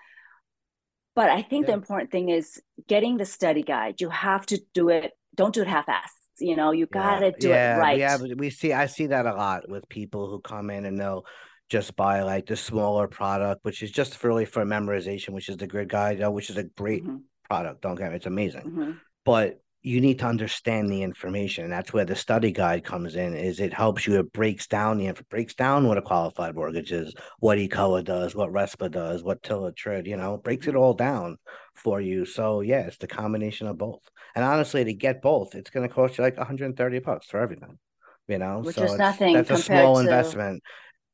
But 1.15 1.29
I 1.29 1.41
think 1.41 1.65
the 1.65 1.73
important 1.73 2.11
thing 2.11 2.29
is 2.29 2.61
getting 2.87 3.17
the 3.17 3.25
study 3.25 3.63
guide. 3.63 4.01
You 4.01 4.09
have 4.09 4.45
to 4.47 4.59
do 4.73 4.89
it, 4.89 5.13
don't 5.35 5.53
do 5.53 5.61
it 5.61 5.67
half-assed. 5.67 6.11
You 6.39 6.55
know, 6.55 6.71
you 6.71 6.85
gotta 6.85 7.31
do 7.31 7.49
yeah, 7.49 7.73
it 7.73 7.77
right. 7.77 7.95
We 7.95 8.01
have 8.01 8.21
we 8.37 8.49
see 8.51 8.73
I 8.73 8.85
see 8.85 9.07
that 9.07 9.25
a 9.25 9.33
lot 9.33 9.67
with 9.67 9.87
people 9.89 10.29
who 10.29 10.39
come 10.41 10.69
in 10.69 10.85
and 10.85 10.99
they'll 10.99 11.25
just 11.69 11.95
buy 11.95 12.21
like 12.21 12.45
the 12.45 12.55
smaller 12.55 13.07
product, 13.07 13.65
which 13.65 13.81
is 13.81 13.91
just 13.91 14.23
really 14.23 14.45
for 14.45 14.63
memorization, 14.65 15.29
which 15.29 15.49
is 15.49 15.57
the 15.57 15.67
grid 15.67 15.89
guide, 15.89 16.25
which 16.27 16.49
is 16.49 16.57
a 16.57 16.63
great 16.63 17.03
Mhm, 17.03 17.21
product. 17.49 17.81
Don't 17.81 17.95
get 17.95 18.11
me, 18.11 18.17
it's 18.17 18.27
amazing. 18.27 18.65
mhm. 18.65 18.99
But 19.25 19.59
you 19.87 20.01
need 20.01 20.19
to 20.19 20.25
understand 20.27 20.89
the 20.91 21.01
information. 21.03 21.63
And 21.63 21.73
that's 21.73 21.93
where 21.93 22.05
the 22.05 22.15
study 22.15 22.51
guide 22.51 22.83
comes 22.83 23.15
in, 23.15 23.35
is 23.35 23.59
it 23.59 23.73
helps 23.73 24.05
you, 24.07 24.19
it 24.19 24.31
breaks 24.33 24.67
down 24.67 24.97
the 24.97 25.07
inf- 25.07 25.27
breaks 25.29 25.53
down 25.55 25.87
what 25.87 25.97
a 25.97 26.01
qualified 26.01 26.55
mortgage 26.55 26.91
is, 26.91 27.13
what 27.39 27.57
ECOA 27.57 28.03
does, 28.03 28.35
what 28.35 28.51
RESPA 28.51 28.91
does, 28.91 29.23
what 29.23 29.41
TILA 29.43 29.73
TRID, 29.73 30.07
you 30.07 30.17
know, 30.17 30.37
breaks 30.37 30.67
it 30.67 30.75
Mm-hmm. 30.75 30.77
all 30.77 30.93
down 30.93 31.37
for 31.75 32.01
you. 32.01 32.25
So 32.25 32.61
yeah, 32.61 32.81
it's 32.81 32.97
the 32.97 33.07
combination 33.07 33.67
of 33.67 33.77
both. 33.77 34.01
And 34.35 34.43
honestly, 34.45 34.83
to 34.83 34.93
get 34.93 35.21
both, 35.21 35.55
it's 35.55 35.69
gonna 35.69 35.89
cost 35.89 36.17
you 36.17 36.23
like 36.23 36.37
130 36.37 36.99
bucks 36.99 37.27
for 37.27 37.39
everything. 37.39 37.77
You 38.27 38.39
know, 38.39 38.61
Which 38.61 38.75
so 38.75 38.83
is 38.83 38.97
nothing 38.99 39.33
that's 39.33 39.49
a 39.51 39.57
small 39.57 39.95
to- 39.95 40.01
investment. 40.01 40.61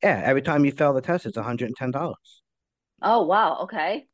Yeah, 0.01 0.22
every 0.24 0.42
time 0.42 0.65
you 0.65 0.72
fail 0.72 0.94
the 0.94 1.01
test, 1.01 1.25
it's 1.25 1.38
$110. 1.38 2.15
Oh, 3.01 3.24
wow. 3.24 3.60
Okay. 3.63 4.08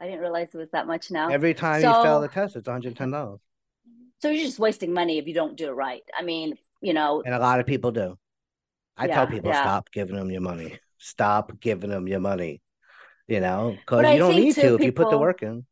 I 0.00 0.04
didn't 0.06 0.20
realize 0.20 0.48
it 0.54 0.58
was 0.58 0.70
that 0.70 0.86
much 0.86 1.10
now. 1.10 1.28
Every 1.30 1.54
time 1.54 1.82
you 1.82 1.92
fail 1.92 2.20
the 2.20 2.28
test, 2.28 2.56
it's 2.56 2.66
$110. 2.66 3.40
So 4.20 4.30
you're 4.30 4.44
just 4.44 4.58
wasting 4.58 4.92
money 4.92 5.18
if 5.18 5.26
you 5.26 5.34
don't 5.34 5.56
do 5.56 5.68
it 5.68 5.72
right. 5.72 6.02
I 6.16 6.22
mean, 6.22 6.54
you 6.80 6.92
know, 6.92 7.22
And 7.24 7.34
a 7.34 7.38
lot 7.38 7.60
of 7.60 7.66
people 7.66 7.90
do. 7.92 8.18
I 8.96 9.06
tell 9.08 9.26
people 9.26 9.50
yeah. 9.50 9.62
stop 9.62 9.90
giving 9.92 10.16
them 10.16 10.30
your 10.30 10.42
money. 10.42 10.78
Stop 10.98 11.58
giving 11.60 11.90
them 11.90 12.06
your 12.06 12.20
money. 12.20 12.60
You 13.28 13.40
know, 13.40 13.76
because 13.80 13.98
But 14.02 14.06
I 14.06 14.12
you 14.14 14.18
don't 14.18 14.36
need 14.36 14.54
too, 14.56 14.62
to 14.62 14.74
if 14.74 14.84
you 14.84 14.92
put 14.92 15.08
the 15.10 15.18
work 15.18 15.42
in. 15.42 15.64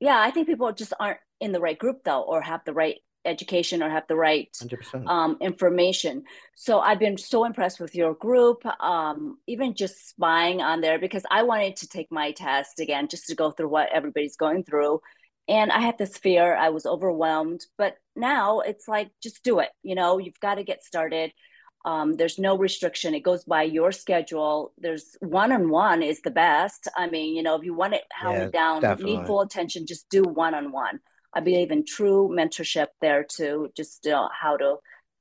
yeah, 0.00 0.18
I 0.20 0.30
think 0.30 0.46
people 0.46 0.72
just 0.72 0.92
aren't 1.00 1.18
in 1.40 1.52
the 1.52 1.60
right 1.60 1.78
group 1.78 2.02
though, 2.04 2.22
or 2.22 2.40
have 2.40 2.62
the 2.64 2.72
right 2.72 2.96
education 3.24 3.82
or 3.82 3.90
have 3.90 4.04
the 4.08 4.16
right 4.16 4.48
um, 5.06 5.36
information. 5.40 6.22
So 6.54 6.80
I've 6.80 7.00
been 7.00 7.18
so 7.18 7.44
impressed 7.44 7.80
with 7.80 7.94
your 7.94 8.14
group, 8.14 8.64
um, 8.80 9.38
even 9.46 9.74
just 9.74 10.08
spying 10.10 10.60
on 10.62 10.80
there 10.80 10.98
because 10.98 11.24
I 11.30 11.42
wanted 11.42 11.76
to 11.76 11.88
take 11.88 12.10
my 12.12 12.32
test 12.32 12.78
again 12.80 13.08
just 13.08 13.26
to 13.26 13.34
go 13.34 13.50
through 13.50 13.68
what 13.68 13.88
everybody's 13.92 14.36
going 14.36 14.62
through. 14.64 15.00
And 15.48 15.70
I 15.70 15.80
had 15.80 15.98
this 15.98 16.16
fear, 16.18 16.56
I 16.56 16.70
was 16.70 16.86
overwhelmed, 16.86 17.64
but 17.78 17.96
now 18.16 18.60
it's 18.60 18.88
like 18.88 19.10
just 19.22 19.44
do 19.44 19.60
it. 19.60 19.70
You 19.82 19.94
know, 19.94 20.18
you've 20.18 20.40
got 20.40 20.56
to 20.56 20.64
get 20.64 20.84
started. 20.84 21.32
Um, 21.84 22.14
there's 22.16 22.38
no 22.38 22.58
restriction. 22.58 23.14
It 23.14 23.20
goes 23.20 23.44
by 23.44 23.62
your 23.62 23.92
schedule. 23.92 24.72
There's 24.78 25.16
one 25.20 25.52
on 25.52 25.70
one 25.70 26.02
is 26.02 26.20
the 26.22 26.32
best. 26.32 26.88
I 26.96 27.08
mean, 27.08 27.36
you 27.36 27.42
know, 27.44 27.54
if 27.56 27.64
you 27.64 27.74
want 27.74 27.94
it 27.94 28.02
Yeah, 28.20 28.26
hounded 28.26 28.52
down, 28.52 28.80
definitely. 28.80 29.18
need 29.18 29.26
full 29.26 29.40
attention, 29.40 29.86
just 29.86 30.08
do 30.08 30.22
one 30.24 30.54
on 30.54 30.72
one. 30.72 30.98
I 31.32 31.40
believe 31.40 31.70
in 31.70 31.84
true 31.84 32.28
mentorship 32.32 32.88
there 33.00 33.22
too. 33.24 33.70
Just 33.76 34.06
uh, 34.06 34.28
how 34.32 34.56
to 34.56 34.76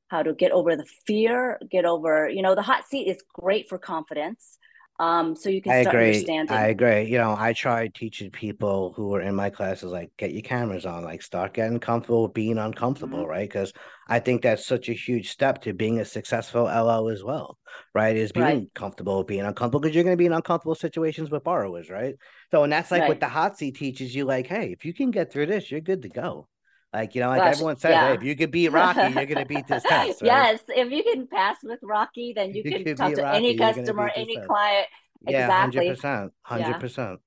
how 0.08 0.24
to 0.24 0.34
get 0.34 0.52
over 0.52 0.76
the 0.76 0.86
fear, 1.06 1.60
get 1.70 1.86
over. 1.86 2.30
You 2.30 2.42
know, 2.42 2.56
the 2.56 2.62
hot 2.64 2.88
seat 2.88 3.08
is 3.08 3.24
great 3.34 3.68
for 3.70 3.78
confidence. 3.78 4.58
Um, 5.00 5.36
so 5.36 5.50
you 5.50 5.62
can 5.62 5.74
I 5.74 5.78
agree. 5.78 6.32
understanding. 6.40 6.46
I 6.48 6.68
agree. 6.68 7.04
You 7.06 7.18
know, 7.18 7.36
I 7.38 7.54
tried 7.54 7.96
teaching 7.96 8.30
people 8.30 8.94
who 8.94 9.08
were 9.10 9.22
in 9.22 9.34
my 9.34 9.50
classes, 9.50 9.92
like, 9.92 10.12
get 10.16 10.32
your 10.32 10.44
cameras 10.44 10.86
on, 10.86 11.04
like, 11.04 11.24
start 11.24 11.56
getting 11.56 11.80
comfortable 11.80 12.22
with 12.24 12.36
being 12.36 12.60
uncomfortable, 12.60 13.26
Mm-hmm. 13.26 13.28
right? 13.28 13.50
Because 13.50 13.74
I 14.08 14.20
think 14.20 14.44
that's 14.44 14.64
such 14.66 14.88
a 14.90 14.94
huge 14.94 15.30
step 15.32 15.62
to 15.64 15.74
being 15.74 16.00
a 16.00 16.06
successful 16.06 16.68
LO 16.68 17.08
as 17.08 17.24
well, 17.24 17.58
right? 17.96 18.16
Is 18.16 18.32
being 18.32 18.52
Right. 18.52 18.70
comfortable 18.76 19.18
with 19.20 19.28
being 19.28 19.42
uncomfortable 19.42 19.80
because 19.80 19.96
you're 19.96 20.04
going 20.04 20.16
to 20.16 20.22
be 20.22 20.28
in 20.28 20.34
uncomfortable 20.34 20.76
situations 20.76 21.32
with 21.32 21.44
borrowers, 21.44 21.90
right? 21.90 22.14
So, 22.52 22.64
and 22.64 22.72
that's 22.72 22.92
like 22.92 23.08
Right. 23.08 23.08
what 23.08 23.20
the 23.20 23.28
hot 23.30 23.58
seat 23.58 23.76
teaches 23.76 24.14
you, 24.14 24.26
like, 24.26 24.46
hey, 24.46 24.72
if 24.72 24.86
you 24.86 24.94
can 24.94 25.10
get 25.10 25.32
through 25.32 25.48
this, 25.48 25.72
you're 25.72 25.82
good 25.82 26.04
to 26.04 26.10
go. 26.10 26.48
Like, 26.96 27.14
you 27.14 27.20
know, 27.20 27.28
like 27.28 27.42
Gosh, 27.44 27.56
everyone 27.56 27.76
says, 27.76 27.94
hey, 27.94 28.14
if 28.14 28.24
you 28.24 28.38
could 28.38 28.52
beat 28.52 28.70
Rocky, 28.72 29.02
you're 29.14 29.26
going 29.26 29.40
to 29.40 29.46
beat 29.46 29.68
this 29.68 29.84
test, 29.84 30.22
right? 30.22 30.24
Yes, 30.28 30.62
if 30.70 30.90
you 30.92 31.04
can 31.04 31.28
pass 31.28 31.58
with 31.62 31.80
Rocky, 31.84 32.32
then 32.34 32.54
you 32.54 32.62
You 32.64 32.86
can 32.86 32.96
talk 32.96 33.14
to 33.16 33.22
Rocky, 33.24 33.38
any 33.38 33.58
customer, 33.58 34.10
any 34.16 34.36
test. 34.36 34.48
client. 34.48 34.88
Yeah, 35.28 35.66
Exactly. 35.66 35.90
100%. 35.90 36.32
100%. 36.50 37.18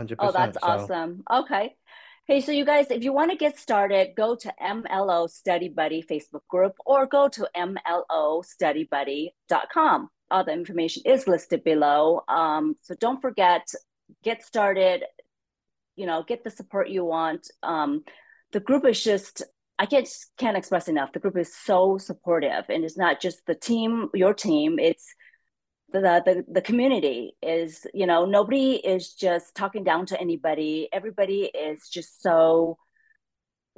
100%. 0.00 0.16
Oh, 0.20 0.32
that's 0.32 0.58
So, 0.58 0.66
awesome. 0.66 1.22
Okay. 1.30 1.74
Hey, 2.26 2.40
so 2.40 2.50
you 2.52 2.64
guys, 2.64 2.90
if 2.90 3.04
you 3.04 3.12
want 3.12 3.30
to 3.30 3.36
get 3.36 3.58
started, 3.58 4.14
go 4.16 4.34
to 4.36 4.54
MLO 4.62 5.28
Study 5.28 5.68
Buddy 5.68 6.02
Facebook 6.02 6.46
group 6.48 6.72
or 6.86 7.04
go 7.06 7.28
to 7.28 7.46
MLOstudybuddy.com. 7.54 10.08
All 10.30 10.44
the 10.44 10.52
information 10.52 11.02
is 11.04 11.26
listed 11.26 11.62
below. 11.64 12.22
Um, 12.28 12.76
so 12.82 12.94
don't 12.94 13.20
forget, 13.20 13.66
get 14.22 14.44
started, 14.44 15.04
you 15.96 16.06
know, 16.06 16.22
get 16.26 16.42
the 16.44 16.50
support 16.50 16.88
you 16.88 17.04
want. 17.04 17.50
Um, 17.62 18.04
the 18.52 18.60
group 18.60 18.86
is 18.86 19.02
just, 19.02 19.42
I 19.78 19.86
can't, 19.86 20.08
can't 20.38 20.56
express 20.56 20.88
enough. 20.88 21.12
The 21.12 21.20
group 21.20 21.36
is 21.36 21.54
so 21.54 21.98
supportive 21.98 22.64
and 22.68 22.84
it's 22.84 22.98
not 22.98 23.20
just 23.20 23.46
the 23.46 23.54
team, 23.54 24.08
your 24.14 24.34
team, 24.34 24.78
it's 24.78 25.14
the, 25.92 26.22
the 26.24 26.44
the 26.48 26.62
community 26.62 27.32
is 27.42 27.86
you 27.92 28.06
know 28.06 28.24
nobody 28.24 28.74
is 28.74 29.12
just 29.12 29.54
talking 29.54 29.84
down 29.84 30.06
to 30.06 30.20
anybody 30.20 30.88
everybody 30.92 31.50
is 31.52 31.88
just 31.88 32.22
so 32.22 32.78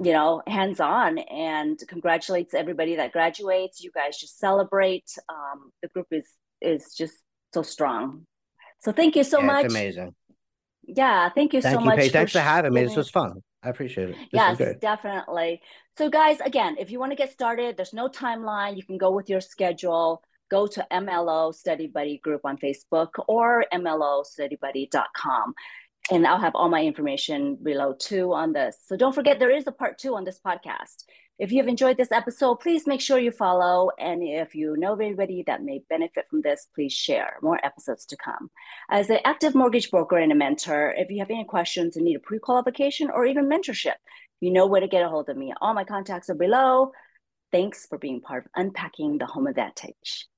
you 0.03 0.11
know 0.11 0.41
hands 0.47 0.79
on 0.79 1.17
and 1.17 1.79
congratulates 1.87 2.53
everybody 2.53 2.95
that 2.95 3.11
graduates 3.11 3.83
you 3.83 3.91
guys 3.93 4.17
just 4.17 4.39
celebrate 4.39 5.09
um, 5.29 5.71
the 5.81 5.87
group 5.89 6.07
is 6.11 6.27
is 6.61 6.93
just 6.95 7.15
so 7.53 7.61
strong 7.61 8.25
so 8.79 8.91
thank 8.91 9.15
you 9.15 9.23
so 9.23 9.39
yeah, 9.39 9.45
much 9.45 9.65
amazing. 9.65 10.13
yeah 10.85 11.29
thank 11.29 11.53
you 11.53 11.61
Thank 11.61 11.75
so 11.75 11.79
you, 11.79 11.85
much 11.85 11.99
Paige. 11.99 12.11
Thanks 12.11 12.31
for 12.31 12.39
having 12.39 12.73
me. 12.73 12.83
This 12.83 12.95
was 12.95 13.09
fun. 13.09 13.41
I 13.63 13.69
appreciate 13.69 14.09
it. 14.09 14.15
This 14.31 14.59
yes, 14.59 14.75
definitely. 14.81 15.61
So, 15.97 16.09
guys, 16.09 16.39
again, 16.41 16.75
if 16.79 16.91
you 16.91 16.99
want 16.99 17.11
to 17.11 17.15
get 17.15 17.31
started, 17.31 17.77
there's 17.77 17.93
no 17.93 18.09
timeline. 18.09 18.75
You 18.75 18.83
can 18.83 18.97
go 18.97 19.11
with 19.11 19.29
your 19.29 19.41
schedule. 19.41 20.21
Go 20.51 20.67
to 20.67 20.85
MLO 20.91 21.53
Study 21.53 21.87
Buddy 21.87 22.17
group 22.17 22.41
on 22.43 22.57
Facebook 22.57 23.09
or 23.27 23.65
MLOstudybuddy.com. 23.73 25.53
And 26.11 26.27
I'll 26.27 26.39
have 26.39 26.55
all 26.55 26.67
my 26.69 26.83
information 26.83 27.55
below 27.55 27.95
too 27.97 28.33
on 28.33 28.51
this. 28.51 28.77
So 28.85 28.97
don't 28.97 29.15
forget, 29.15 29.39
there 29.39 29.49
is 29.49 29.65
a 29.67 29.71
part 29.71 29.97
two 29.97 30.15
on 30.15 30.25
this 30.25 30.39
podcast. 30.45 31.05
If 31.43 31.51
you 31.51 31.57
have 31.57 31.67
enjoyed 31.67 31.97
this 31.97 32.13
episode, 32.13 32.61
please 32.61 32.87
make 32.87 33.01
sure 33.01 33.19
you 33.19 33.29
follow. 33.29 33.89
And 33.99 34.23
if 34.23 34.55
you 34.55 34.77
know 34.77 34.95
anybody 34.95 35.43
that 35.45 35.61
may 35.61 35.83
benefit 35.89 36.23
from 36.29 36.39
this, 36.41 36.69
please 36.73 36.93
share 36.93 37.35
more 37.41 37.59
episodes 37.65 38.05
to 38.05 38.15
come. 38.15 38.49
As 38.89 39.09
an 39.09 39.19
active 39.25 39.53
mortgage 39.53 39.91
broker 39.91 40.17
and 40.17 40.31
a 40.31 40.35
mentor, 40.35 40.93
if 40.95 41.11
you 41.11 41.19
have 41.19 41.29
any 41.29 41.43
questions 41.43 41.97
and 41.97 42.05
need 42.05 42.15
a 42.15 42.21
pre 42.21 42.39
qualification 42.39 43.09
or 43.13 43.25
even 43.25 43.49
mentorship, 43.49 43.95
you 44.39 44.51
know 44.51 44.67
where 44.67 44.79
to 44.79 44.87
get 44.87 45.03
a 45.03 45.09
hold 45.09 45.27
of 45.27 45.35
me. 45.35 45.53
All 45.59 45.73
my 45.73 45.83
contacts 45.83 46.29
are 46.29 46.35
below. 46.35 46.93
Thanks 47.51 47.87
for 47.87 47.97
being 47.97 48.21
part 48.21 48.45
of 48.45 48.51
Unpacking 48.55 49.17
the 49.17 49.25
Home 49.25 49.47
Advantage. 49.47 50.29